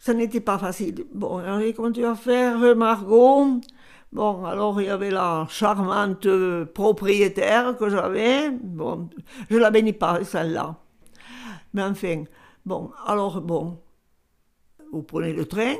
ça 0.00 0.14
n'était 0.14 0.40
pas 0.40 0.58
facile. 0.58 1.04
Bon, 1.14 1.38
alors, 1.38 1.60
comment 1.76 1.92
tu 1.92 2.02
vas 2.02 2.16
faire, 2.16 2.58
Margot? 2.74 3.60
Bon, 4.12 4.44
alors 4.44 4.80
il 4.80 4.88
y 4.88 4.90
avait 4.90 5.12
la 5.12 5.46
charmante 5.48 6.26
propriétaire 6.74 7.76
que 7.76 7.88
j'avais. 7.88 8.50
Bon, 8.50 9.08
je 9.48 9.56
la 9.56 9.70
bénis 9.70 9.92
pas, 9.92 10.24
celle-là. 10.24 10.74
Mais 11.72 11.84
enfin, 11.84 12.24
bon, 12.66 12.90
alors 13.06 13.40
bon, 13.40 13.78
vous 14.90 15.04
prenez 15.04 15.32
le 15.32 15.46
train, 15.46 15.76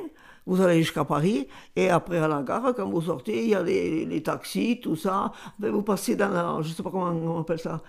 vous 0.46 0.60
allez 0.60 0.82
jusqu'à 0.82 1.04
Paris, 1.04 1.48
et 1.76 1.90
après 1.90 2.18
à 2.18 2.28
la 2.28 2.42
gare, 2.42 2.74
quand 2.74 2.88
vous 2.88 3.02
sortez, 3.02 3.44
il 3.44 3.50
y 3.50 3.54
a 3.54 3.62
les, 3.62 4.22
taxis, 4.22 4.80
tout 4.80 4.96
ça. 4.96 5.32
vous 5.58 5.82
passez 5.82 6.16
dans 6.16 6.28
la, 6.30 6.58
je 6.62 6.72
sais 6.72 6.82
pas 6.82 6.90
comment 6.90 7.10
on 7.10 7.40
appelle 7.40 7.58
ça, 7.58 7.82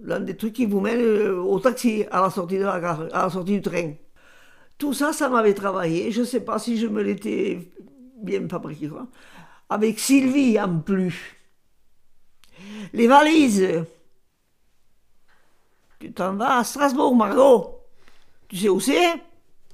dans 0.00 0.24
des 0.24 0.36
trucs 0.36 0.54
qui 0.54 0.66
vous 0.66 0.80
mènent 0.80 1.00
euh, 1.00 1.40
au 1.40 1.58
taxi 1.60 2.04
à 2.10 2.20
la 2.20 2.30
sortie 2.30 2.58
de 2.58 2.64
la 2.64 2.80
gare, 2.80 3.08
à 3.12 3.24
la 3.24 3.30
sortie 3.30 3.52
du 3.52 3.62
train. 3.62 3.92
Tout 4.78 4.94
ça, 4.94 5.12
ça 5.12 5.28
m'avait 5.28 5.54
travaillé. 5.54 6.12
Je 6.12 6.20
ne 6.20 6.24
sais 6.24 6.40
pas 6.40 6.58
si 6.58 6.78
je 6.78 6.86
me 6.86 7.02
l'étais 7.02 7.72
bien 8.22 8.48
fabriqué. 8.48 8.88
Avec 9.68 9.98
Sylvie 9.98 10.58
en 10.60 10.78
plus. 10.78 11.36
Les 12.92 13.08
valises. 13.08 13.84
Tu 15.98 16.12
t'en 16.12 16.34
vas 16.34 16.58
à 16.58 16.64
Strasbourg, 16.64 17.14
Margot. 17.16 17.80
Tu 18.48 18.56
sais 18.56 18.68
où 18.68 18.80
c'est? 18.80 19.14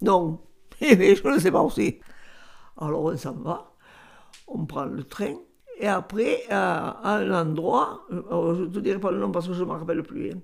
Non. 0.00 0.40
Eh 0.80 0.96
bien, 0.96 1.14
je 1.14 1.26
ne 1.26 1.38
sais 1.38 1.52
pas 1.52 1.62
où 1.62 1.70
c'est. 1.70 2.00
Alors 2.76 3.04
on 3.04 3.16
s'en 3.16 3.34
va, 3.34 3.72
on 4.48 4.64
prend 4.66 4.84
le 4.84 5.04
train, 5.04 5.34
et 5.78 5.86
après, 5.86 6.44
à, 6.50 7.16
un 7.16 7.30
endroit, 7.32 8.06
je 8.10 8.16
ne 8.16 8.66
te 8.66 8.78
dirai 8.78 9.00
pas 9.00 9.10
le 9.10 9.18
nom 9.18 9.30
parce 9.30 9.48
que 9.48 9.54
je 9.54 9.62
ne 9.62 9.68
me 9.68 9.72
rappelle 9.72 10.02
plus, 10.02 10.30
hein. 10.30 10.40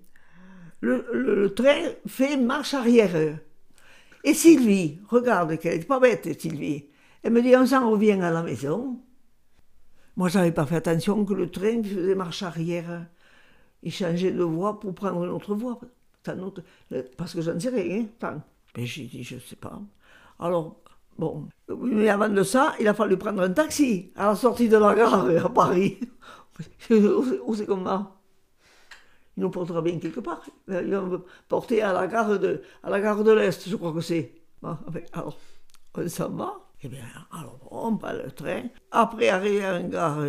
le, 0.81 1.53
train 1.55 1.91
fait 2.07 2.37
marche 2.37 2.75
arrière. 2.75 3.39
Et 4.25 4.35
Sylvie, 4.35 4.99
regarde 5.09 5.57
qu'elle 5.59 5.79
n'est 5.79 5.85
pas 5.85 6.01
bête, 6.01 6.41
Sylvie. 6.41 6.87
Elle 7.23 7.33
me 7.33 7.43
dit, 7.43 7.55
on 7.57 7.67
s'en 7.67 7.91
revient 7.91 8.21
à 8.21 8.31
la 8.31 8.43
maison. 8.43 9.01
Moi, 10.17 10.29
je 10.29 10.39
n'avais 10.39 10.53
pas 10.53 10.67
fait 10.67 10.77
attention 10.77 11.25
que 11.25 11.33
le 11.33 11.51
train 11.51 11.83
faisait 11.83 12.15
marche 12.15 12.43
arrière. 12.43 13.07
Il 13.83 13.93
changeait 13.93 14.33
de 14.33 14.43
voie 14.43 14.81
pour 14.81 14.95
prendre 14.95 15.25
une 15.25 15.31
autre 15.31 15.55
voie. 15.55 15.81
parce 17.17 17.35
que 17.35 17.41
je 17.41 17.51
ne 17.51 17.59
sais 17.59 17.71
rien. 17.71 18.07
Mais 18.77 18.85
j'ai 18.85 19.05
dit, 19.05 19.23
je 19.23 19.37
ne 19.37 19.41
sais 19.41 19.57
pas. 19.57 19.81
Alors, 20.39 20.83
bon. 21.21 21.49
Mais 21.69 22.09
avant 22.09 22.29
de 22.29 22.43
ça, 22.43 22.75
il 22.81 22.89
a 22.89 22.95
fallu 22.95 23.17
prendre 23.17 23.43
un 23.43 23.53
taxi 23.53 24.13
à 24.17 24.27
la 24.29 24.35
sortie 24.35 24.69
de 24.69 24.77
la 24.77 24.95
gare 24.95 25.29
à 25.45 25.49
Paris. 25.53 26.01
Où 26.91 27.55
c'est 27.55 27.67
comme 27.67 27.85
ça 27.85 28.17
Il 29.37 29.43
nous 29.43 29.51
portera 29.51 29.83
bien 29.83 29.99
quelque 29.99 30.21
part. 30.21 30.43
Il 30.69 30.91
va 30.91 31.01
me 31.03 31.25
porter 31.49 31.83
à 31.83 31.93
la 31.93 32.07
gare 32.07 32.39
de, 32.39 32.63
à 32.83 32.91
la 32.91 33.01
gare 33.01 33.23
de 33.23 33.33
l'Est, 33.33 33.69
je 33.69 33.77
crois 33.77 33.93
que 33.93 34.01
c'est. 34.01 34.35
alors, 35.13 35.39
on 35.95 36.09
s'en 36.09 36.31
va. 36.31 36.55
Eh 36.83 36.89
bien, 36.89 37.05
alors 37.31 37.59
on 37.71 37.97
prend 37.97 38.13
le 38.13 38.31
train. 38.31 38.63
Après, 38.91 39.29
arriver 39.29 39.65
à 39.65 39.79
une 39.79 39.91
gare, 39.91 40.25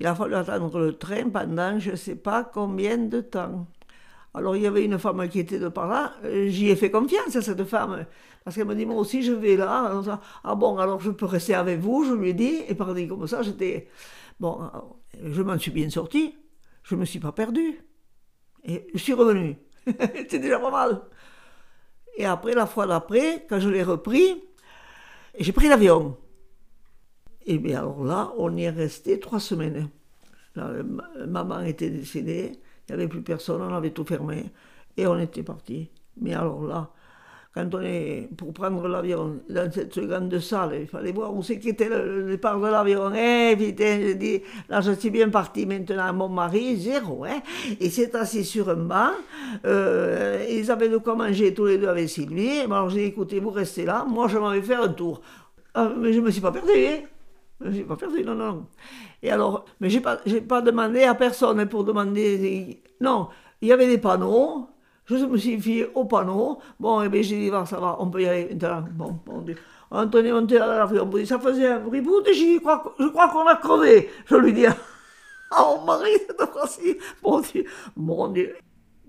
il 0.00 0.06
a 0.06 0.14
fallu 0.14 0.34
attendre 0.34 0.80
le 0.80 0.96
train 0.96 1.28
pendant 1.28 1.78
je 1.78 1.90
ne 1.90 1.96
sais 1.96 2.16
pas 2.16 2.42
combien 2.44 2.96
de 2.96 3.20
temps. 3.20 3.66
Alors 4.34 4.56
il 4.56 4.62
y 4.62 4.66
avait 4.66 4.84
une 4.84 4.98
femme 4.98 5.28
qui 5.28 5.40
était 5.40 5.58
de 5.58 5.68
par 5.68 5.88
là, 5.88 6.14
j'y 6.46 6.68
ai 6.68 6.76
fait 6.76 6.90
confiance 6.90 7.34
à 7.34 7.42
cette 7.42 7.64
femme, 7.64 8.06
parce 8.44 8.56
qu'elle 8.56 8.66
me 8.66 8.74
dit, 8.74 8.86
moi 8.86 8.96
aussi 8.96 9.22
je 9.22 9.32
vais 9.32 9.56
là. 9.56 10.00
ah 10.44 10.54
bon, 10.54 10.78
alors 10.78 11.00
je 11.00 11.10
peux 11.10 11.26
rester 11.26 11.54
avec 11.54 11.80
vous, 11.80 12.04
je 12.04 12.12
lui 12.14 12.30
ai 12.30 12.34
dit, 12.34 12.62
et 12.68 12.74
par 12.74 12.94
comme 13.08 13.26
ça, 13.26 13.42
j'étais... 13.42 13.88
Bon, 14.38 14.70
je 15.22 15.42
m'en 15.42 15.58
suis 15.58 15.70
bien 15.70 15.90
sorti, 15.90 16.34
je 16.82 16.94
ne 16.94 17.00
me 17.00 17.04
suis 17.04 17.18
pas 17.18 17.32
perdu. 17.32 17.80
Et 18.64 18.86
je 18.94 18.98
suis 18.98 19.12
revenu. 19.12 19.56
C'était 19.86 20.38
déjà 20.38 20.58
pas 20.58 20.70
mal. 20.70 21.02
Et 22.16 22.24
après, 22.24 22.54
la 22.54 22.66
fois 22.66 22.86
d'après, 22.86 23.46
quand 23.48 23.60
je 23.60 23.68
l'ai 23.68 23.82
repris, 23.82 24.42
j'ai 25.38 25.52
pris 25.52 25.68
l'avion. 25.68 26.16
Et 27.46 27.58
bien 27.58 27.80
alors 27.80 28.04
là, 28.04 28.32
on 28.38 28.56
y 28.56 28.64
est 28.64 28.70
resté 28.70 29.18
trois 29.18 29.40
semaines. 29.40 29.88
maman 31.26 31.62
était 31.62 31.90
décédée, 31.90 32.60
il 32.90 32.96
n'y 32.96 33.02
avait 33.02 33.08
plus 33.08 33.22
personne, 33.22 33.62
on 33.62 33.72
avait 33.72 33.90
tout 33.90 34.04
fermé. 34.04 34.46
Et 34.96 35.06
on 35.06 35.18
était 35.18 35.44
parti. 35.44 35.88
Mais 36.20 36.34
alors 36.34 36.64
là, 36.64 36.90
quand 37.54 37.72
on 37.72 37.82
est 37.82 38.28
pour 38.36 38.52
prendre 38.52 38.88
l'avion 38.88 39.40
dans 39.48 39.70
cette 39.70 39.96
grande 40.00 40.36
salle, 40.40 40.78
il 40.80 40.88
fallait 40.88 41.12
voir 41.12 41.32
où 41.32 41.40
c'est 41.40 41.60
qu'était 41.60 41.88
le, 41.88 42.24
départ 42.24 42.58
de 42.58 42.66
l'avion. 42.66 43.12
Eh 43.14 43.54
putain, 43.56 44.00
je 44.00 44.12
dis, 44.14 44.42
là 44.68 44.80
je 44.80 44.90
suis 44.92 45.10
bien 45.10 45.28
parti 45.28 45.66
maintenant. 45.66 46.12
Mon 46.12 46.28
mari, 46.28 46.76
zéro, 46.76 47.24
hein. 47.24 47.40
Il 47.80 47.92
s'est 47.92 48.14
assis 48.16 48.44
sur 48.44 48.68
un 48.68 48.74
banc. 48.74 49.10
Euh, 49.64 50.44
ils 50.50 50.68
avaient 50.68 50.88
de 50.88 50.96
quoi 50.96 51.14
manger 51.14 51.54
tous 51.54 51.66
les 51.66 51.78
deux 51.78 51.88
avec 51.88 52.08
Sylvie. 52.08 52.60
Alors 52.60 52.90
j'ai 52.90 53.02
dit, 53.02 53.06
écoutez, 53.06 53.38
vous 53.38 53.50
restez 53.50 53.84
là. 53.84 54.04
Moi, 54.04 54.26
je 54.26 54.36
m'en 54.36 54.50
vais 54.50 54.62
faire 54.62 54.82
un 54.82 54.88
tour. 54.88 55.20
Ah, 55.74 55.92
mais 55.96 56.12
je 56.12 56.20
me 56.20 56.30
suis 56.32 56.40
pas 56.40 56.50
perdu, 56.50 56.72
hein. 56.74 57.02
Me 57.60 57.72
suis 57.72 57.84
pas 57.84 57.96
perdu, 57.96 58.24
non, 58.24 58.34
non. 58.34 58.66
Et 59.22 59.30
alors, 59.30 59.66
mais 59.80 59.90
j'ai 59.90 60.00
pas, 60.00 60.18
j'ai 60.24 60.40
pas 60.40 60.62
demandé 60.62 61.04
à 61.04 61.14
personne 61.14 61.66
pour 61.66 61.84
demander. 61.84 62.82
Non, 63.00 63.28
il 63.60 63.68
y 63.68 63.72
avait 63.72 63.86
des 63.86 63.98
panneaux. 63.98 64.68
Je 65.04 65.16
me 65.16 65.36
suis 65.36 65.60
fié 65.60 65.90
au 65.94 66.04
panneau. 66.04 66.58
Bon, 66.78 67.02
et 67.02 67.06
eh 67.06 67.08
bien 67.08 67.22
j'ai 67.22 67.36
dit, 67.36 67.50
ça 67.66 67.78
va, 67.80 67.96
on 67.98 68.08
peut 68.10 68.22
y 68.22 68.26
aller 68.26 68.48
maintenant. 68.50 68.88
Bon, 68.92 69.18
bon 69.26 69.44
on 69.90 70.10
est 70.10 70.32
monté 70.32 70.58
à 70.58 70.66
l'avion. 70.66 71.10
Ça 71.24 71.38
faisait 71.38 71.68
un 71.68 71.80
bruit 71.80 72.02
je 72.02 72.58
crois, 72.60 72.94
je 72.98 73.06
crois 73.08 73.28
qu'on 73.28 73.46
a 73.46 73.56
crevé. 73.56 74.08
Je 74.26 74.36
lui 74.36 74.52
dis, 74.52 74.66
ah, 75.50 75.74
mon 75.76 75.84
mari, 75.84 76.12
cette 76.26 76.50
fois-ci. 76.50 76.96
Mon 77.22 77.40
Dieu, 77.40 77.64
mon 77.96 78.28
Dieu. 78.28 78.56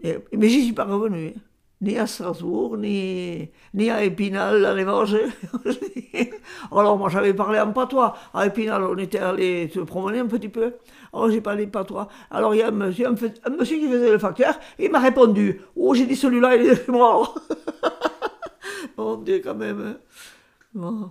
mais 0.03 0.49
j'y 0.49 0.63
suis 0.63 0.73
pas 0.73 0.85
revenu. 0.85 1.35
Ni 1.81 1.97
à 1.97 2.05
Strasbourg, 2.05 2.77
ni, 2.77 3.49
à 3.89 4.03
Épinal, 4.03 4.61
dans 4.61 4.73
les. 4.75 4.85
Alors 6.71 6.97
moi 6.97 7.09
j'avais 7.09 7.33
parlé 7.33 7.59
en 7.59 7.71
patois. 7.71 8.15
À 8.33 8.45
Épinal, 8.45 8.83
on 8.83 8.97
était 8.97 9.19
allé 9.19 9.69
se 9.69 9.79
promener 9.79 10.19
un 10.19 10.27
petit 10.27 10.49
peu. 10.49 10.75
Alors 11.11 11.31
j'ai 11.31 11.41
parlé 11.41 11.65
patois. 11.67 12.07
Alors 12.29 12.53
il 12.53 12.59
y 12.59 12.61
a 12.61 12.67
un 12.67 12.71
monsieur, 12.71 13.11
qui 13.13 13.87
faisait 13.87 14.11
le 14.11 14.19
facteur, 14.19 14.59
il 14.77 14.91
m'a 14.91 14.99
répondu. 14.99 15.61
Oh, 15.75 15.93
j'ai 15.95 16.05
dit 16.05 16.15
celui-là, 16.15 16.55
il 16.55 16.67
est 16.67 16.87
mort. 16.89 17.39
Mon 18.97 19.17
Dieu, 19.17 19.41
quand 19.43 19.55
même. 19.55 19.97
Bon. 20.73 21.09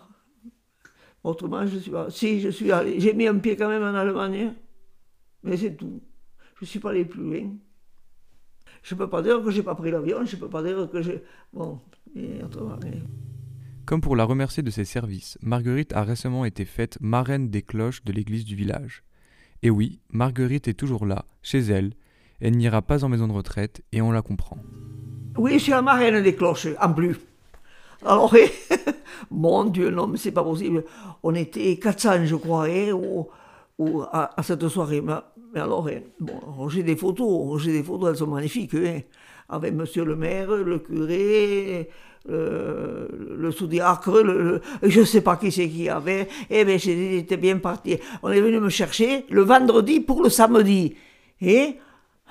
Autrement, 1.24 1.66
je 1.66 1.78
suis 1.78 1.90
pas. 1.90 2.10
Si, 2.10 2.40
je 2.40 2.48
suis 2.48 2.70
allé. 2.70 3.00
J'ai 3.00 3.12
mis 3.12 3.26
un 3.26 3.38
pied 3.38 3.56
quand 3.56 3.68
même 3.68 3.82
en 3.82 3.94
Allemagne. 3.94 4.54
Mais 5.42 5.56
c'est 5.56 5.76
tout. 5.76 6.00
Je 6.56 6.64
ne 6.64 6.66
suis 6.66 6.78
pas 6.78 6.90
allé 6.90 7.04
plus 7.04 7.22
loin. 7.22 7.50
Je 8.82 8.94
ne 8.94 8.98
peux 8.98 9.08
pas 9.08 9.22
dire 9.22 9.42
que 9.42 9.50
j'ai 9.50 9.62
pas 9.62 9.74
pris 9.74 9.90
l'avion, 9.90 10.24
je 10.24 10.36
ne 10.36 10.40
peux 10.40 10.48
pas 10.48 10.62
dire 10.62 10.88
que 10.90 11.02
j'ai. 11.02 11.22
Bon, 11.52 11.80
et 12.14 12.42
autrement. 12.42 12.78
Comme 13.84 14.00
pour 14.00 14.16
la 14.16 14.24
remercier 14.24 14.62
de 14.62 14.70
ses 14.70 14.84
services, 14.84 15.36
Marguerite 15.42 15.92
a 15.92 16.02
récemment 16.02 16.44
été 16.44 16.64
faite 16.64 16.98
marraine 17.00 17.50
des 17.50 17.62
cloches 17.62 18.04
de 18.04 18.12
l'église 18.12 18.44
du 18.44 18.54
village. 18.54 19.02
Et 19.62 19.70
oui, 19.70 20.00
Marguerite 20.10 20.68
est 20.68 20.74
toujours 20.74 21.06
là, 21.06 21.24
chez 21.42 21.58
elle. 21.58 21.92
Elle 22.40 22.56
n'ira 22.56 22.82
pas 22.82 23.04
en 23.04 23.08
maison 23.08 23.28
de 23.28 23.32
retraite 23.32 23.82
et 23.92 24.00
on 24.00 24.12
la 24.12 24.22
comprend. 24.22 24.58
Oui, 25.36 25.54
je 25.54 25.58
suis 25.58 25.72
la 25.72 25.82
marraine 25.82 26.22
des 26.22 26.34
cloches, 26.34 26.68
en 26.80 26.92
plus. 26.92 27.16
Alors, 28.04 28.34
mon 29.30 29.64
Dieu, 29.64 29.90
non, 29.90 30.06
mais 30.06 30.16
c'est 30.16 30.32
pas 30.32 30.42
possible. 30.42 30.84
On 31.22 31.34
était 31.34 31.76
400, 31.76 32.24
je 32.24 32.36
crois, 32.36 32.66
hein, 32.66 32.92
ou, 33.80 34.02
à, 34.12 34.30
cette 34.42 34.68
soirée. 34.68 35.00
Mais, 35.00 35.60
alors, 35.60 35.88
hein, 35.88 36.00
bon, 36.20 36.68
j'ai 36.68 36.82
des 36.82 36.96
photos, 36.96 37.60
j'ai 37.62 37.72
des 37.72 37.82
photos, 37.82 38.10
elles 38.10 38.16
sont 38.16 38.26
magnifiques, 38.26 38.74
hein, 38.74 39.00
avec 39.48 39.74
monsieur 39.74 40.04
le 40.04 40.16
maire, 40.16 40.50
le 40.50 40.78
curé, 40.78 41.88
le, 42.28 43.08
le 43.38 43.50
sous-diacre, 43.50 44.22
le, 44.22 44.60
je 44.82 45.02
sais 45.02 45.22
pas 45.22 45.36
qui 45.36 45.50
c'est 45.50 45.68
qui 45.68 45.88
avait. 45.88 46.28
Eh 46.50 46.64
bien, 46.64 46.76
j'étais 46.76 47.38
bien 47.38 47.56
parti. 47.58 47.98
On 48.22 48.30
est 48.30 48.40
venu 48.40 48.60
me 48.60 48.68
chercher 48.68 49.24
le 49.30 49.42
vendredi 49.42 50.00
pour 50.00 50.22
le 50.22 50.28
samedi. 50.28 50.94
Et 51.40 51.76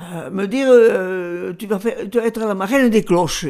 euh, 0.02 0.30
me 0.30 0.46
dire, 0.46 0.68
euh, 0.70 1.54
tu, 1.54 1.66
vas 1.66 1.80
faire, 1.80 2.08
tu 2.10 2.20
vas 2.20 2.28
être 2.28 2.40
la 2.40 2.54
marraine 2.54 2.90
des 2.90 3.04
cloches. 3.04 3.48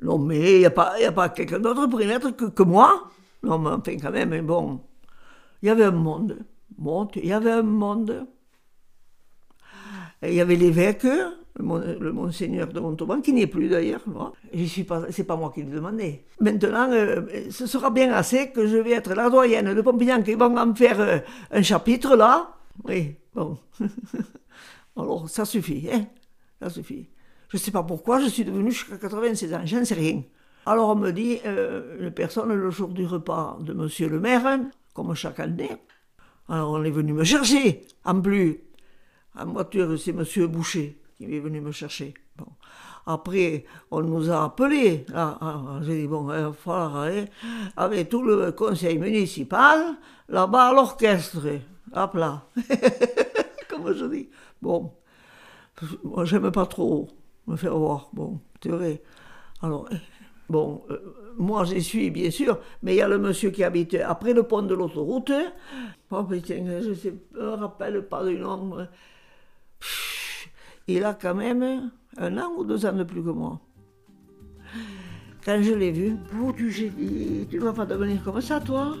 Non, 0.00 0.18
mais 0.18 0.52
il 0.54 0.58
n'y 0.60 0.66
a 0.66 0.70
pas, 0.70 0.94
pas 1.12 1.28
quelqu'un 1.30 1.58
d'autre 1.58 1.86
pour 1.86 2.00
y 2.00 2.06
mettre 2.06 2.30
que, 2.36 2.44
que, 2.44 2.62
moi 2.62 3.10
Non, 3.42 3.58
mais 3.58 3.70
enfin, 3.70 3.96
quand 4.00 4.12
même, 4.12 4.46
bon. 4.46 4.80
Il 5.66 5.70
y 5.70 5.72
avait 5.72 5.86
un 5.86 5.90
monde. 5.90 6.38
Bon, 6.78 7.08
il 7.16 7.26
y 7.26 7.32
avait 7.32 7.50
un 7.50 7.64
monde. 7.64 8.28
Il 10.22 10.32
y 10.32 10.40
avait 10.40 10.54
l'évêque, 10.54 11.02
le, 11.58 12.12
monseigneur 12.12 12.68
de 12.68 12.78
Montauban, 12.78 13.20
qui 13.20 13.32
n'y 13.32 13.42
est 13.42 13.48
plus 13.48 13.68
d'ailleurs. 13.68 14.04
Je 14.54 14.62
suis 14.62 14.84
pas, 14.84 15.36
moi 15.36 15.50
qui 15.52 15.64
le 15.64 15.72
demandais. 15.72 16.24
Maintenant, 16.38 16.88
euh, 16.92 17.50
ce 17.50 17.66
sera 17.66 17.90
bien 17.90 18.12
assez 18.12 18.52
que 18.52 18.68
je 18.68 18.76
vais 18.76 18.92
être 18.92 19.12
la 19.14 19.28
doyenne 19.28 19.74
de 19.74 19.82
Pompignan 19.82 20.22
qui 20.22 20.34
vont 20.34 20.56
en 20.56 20.72
faire 20.72 21.00
euh, 21.00 21.18
un 21.50 21.62
chapitre 21.62 22.14
là. 22.14 22.54
Oui, 22.84 23.16
bon. 23.34 23.58
Alors, 24.96 25.28
ça 25.28 25.44
suffit, 25.44 25.88
hein 25.92 26.06
Ça 26.62 26.70
suffit. 26.70 27.08
Je 27.48 27.56
ne 27.56 27.60
sais 27.60 27.72
pas 27.72 27.82
pourquoi, 27.82 28.20
je 28.20 28.28
suis 28.28 28.44
devenue 28.44 28.70
jusqu'à 28.70 28.98
96 28.98 29.52
ans, 29.52 29.62
je 29.64 29.78
ne 29.78 29.84
sais 29.84 29.94
rien. 29.94 30.22
Alors 30.64 30.90
on 30.90 30.94
me 30.94 31.10
dit, 31.10 31.40
euh, 31.44 31.96
une 31.98 32.12
personne 32.12 32.52
le 32.52 32.70
jour 32.70 32.88
du 32.88 33.04
repas 33.04 33.58
de 33.60 33.72
monsieur 33.72 34.08
le 34.08 34.20
maire, 34.20 34.60
comme 34.96 35.14
chaque 35.14 35.40
année. 35.40 35.76
Alors 36.48 36.70
on 36.72 36.82
est 36.82 36.90
venu 36.90 37.12
me 37.12 37.22
chercher, 37.22 37.86
en 38.04 38.20
plus. 38.20 38.60
En 39.38 39.46
voiture, 39.46 39.98
c'est 39.98 40.14
monsieur 40.14 40.46
Boucher 40.46 40.98
qui 41.18 41.24
est 41.24 41.38
venu 41.38 41.60
me 41.60 41.70
chercher. 41.70 42.14
Bon. 42.36 42.46
Après, 43.04 43.66
on 43.90 44.00
nous 44.00 44.30
a 44.30 44.44
appelés. 44.44 45.04
Ah, 45.14 45.36
ah, 45.40 45.80
j'ai 45.82 46.00
dit, 46.00 46.06
bon, 46.08 46.32
il 46.32 46.52
va 46.64 47.26
avec 47.76 48.08
tout 48.08 48.22
le 48.22 48.52
conseil 48.52 48.98
municipal, 48.98 49.96
là-bas 50.28 50.70
à 50.70 50.72
l'orchestre. 50.72 51.46
Hop 51.92 52.14
là. 52.14 52.46
Comme 53.68 53.92
je 53.92 54.06
dis. 54.06 54.30
Bon, 54.62 54.92
moi, 56.04 56.24
j'aime 56.24 56.50
pas 56.50 56.66
trop 56.66 57.08
me 57.46 57.56
faire 57.56 57.76
voir. 57.76 58.08
Bon, 58.14 58.40
c'est 58.62 58.70
vrai. 58.70 59.02
Alors, 59.62 59.88
bon, 60.48 60.82
euh, 60.90 60.98
moi 61.36 61.64
j'y 61.64 61.82
suis 61.82 62.10
bien 62.10 62.30
sûr, 62.30 62.58
mais 62.82 62.94
il 62.94 62.98
y 62.98 63.02
a 63.02 63.08
le 63.08 63.18
monsieur 63.18 63.50
qui 63.50 63.64
habite 63.64 63.94
après 63.94 64.32
le 64.32 64.42
pont 64.42 64.62
de 64.62 64.74
l'autoroute. 64.74 65.32
Oh 66.10 66.24
putain, 66.24 66.64
je 66.80 67.08
ne 67.08 67.14
me 67.40 67.48
rappelle 67.54 68.06
pas 68.06 68.24
du 68.24 68.38
nom. 68.38 68.86
Il 70.88 71.04
a 71.04 71.14
quand 71.14 71.34
même 71.34 71.90
un 72.16 72.38
an 72.38 72.52
ou 72.56 72.64
deux 72.64 72.86
ans 72.86 72.92
de 72.92 73.02
plus 73.02 73.22
que 73.22 73.30
moi. 73.30 73.60
Quand 75.44 75.62
je 75.62 75.74
l'ai 75.74 75.92
vu, 75.92 76.16
j'ai 76.68 76.90
dit, 76.90 77.46
tu 77.50 77.58
ne 77.58 77.64
vas 77.64 77.72
pas 77.72 77.86
devenir 77.86 78.22
comme 78.24 78.40
ça, 78.40 78.60
toi 78.60 78.96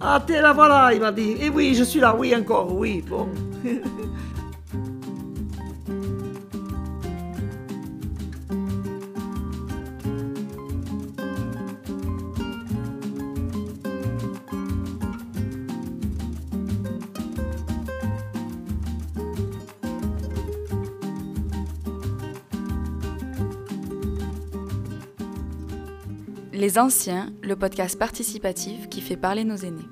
Ah, 0.00 0.22
t'es 0.26 0.40
là, 0.40 0.52
voilà, 0.52 0.94
il 0.94 1.00
m'a 1.00 1.12
dit. 1.12 1.32
Et 1.32 1.46
eh 1.46 1.50
oui, 1.50 1.74
je 1.74 1.84
suis 1.84 2.00
là, 2.00 2.16
oui, 2.16 2.34
encore, 2.34 2.74
oui, 2.74 3.02
bon. 3.06 3.28
Les 26.68 26.78
Anciens, 26.78 27.32
le 27.42 27.56
podcast 27.56 27.98
participatif 27.98 28.90
qui 28.90 29.00
fait 29.00 29.16
parler 29.16 29.42
nos 29.42 29.56
aînés. 29.56 29.86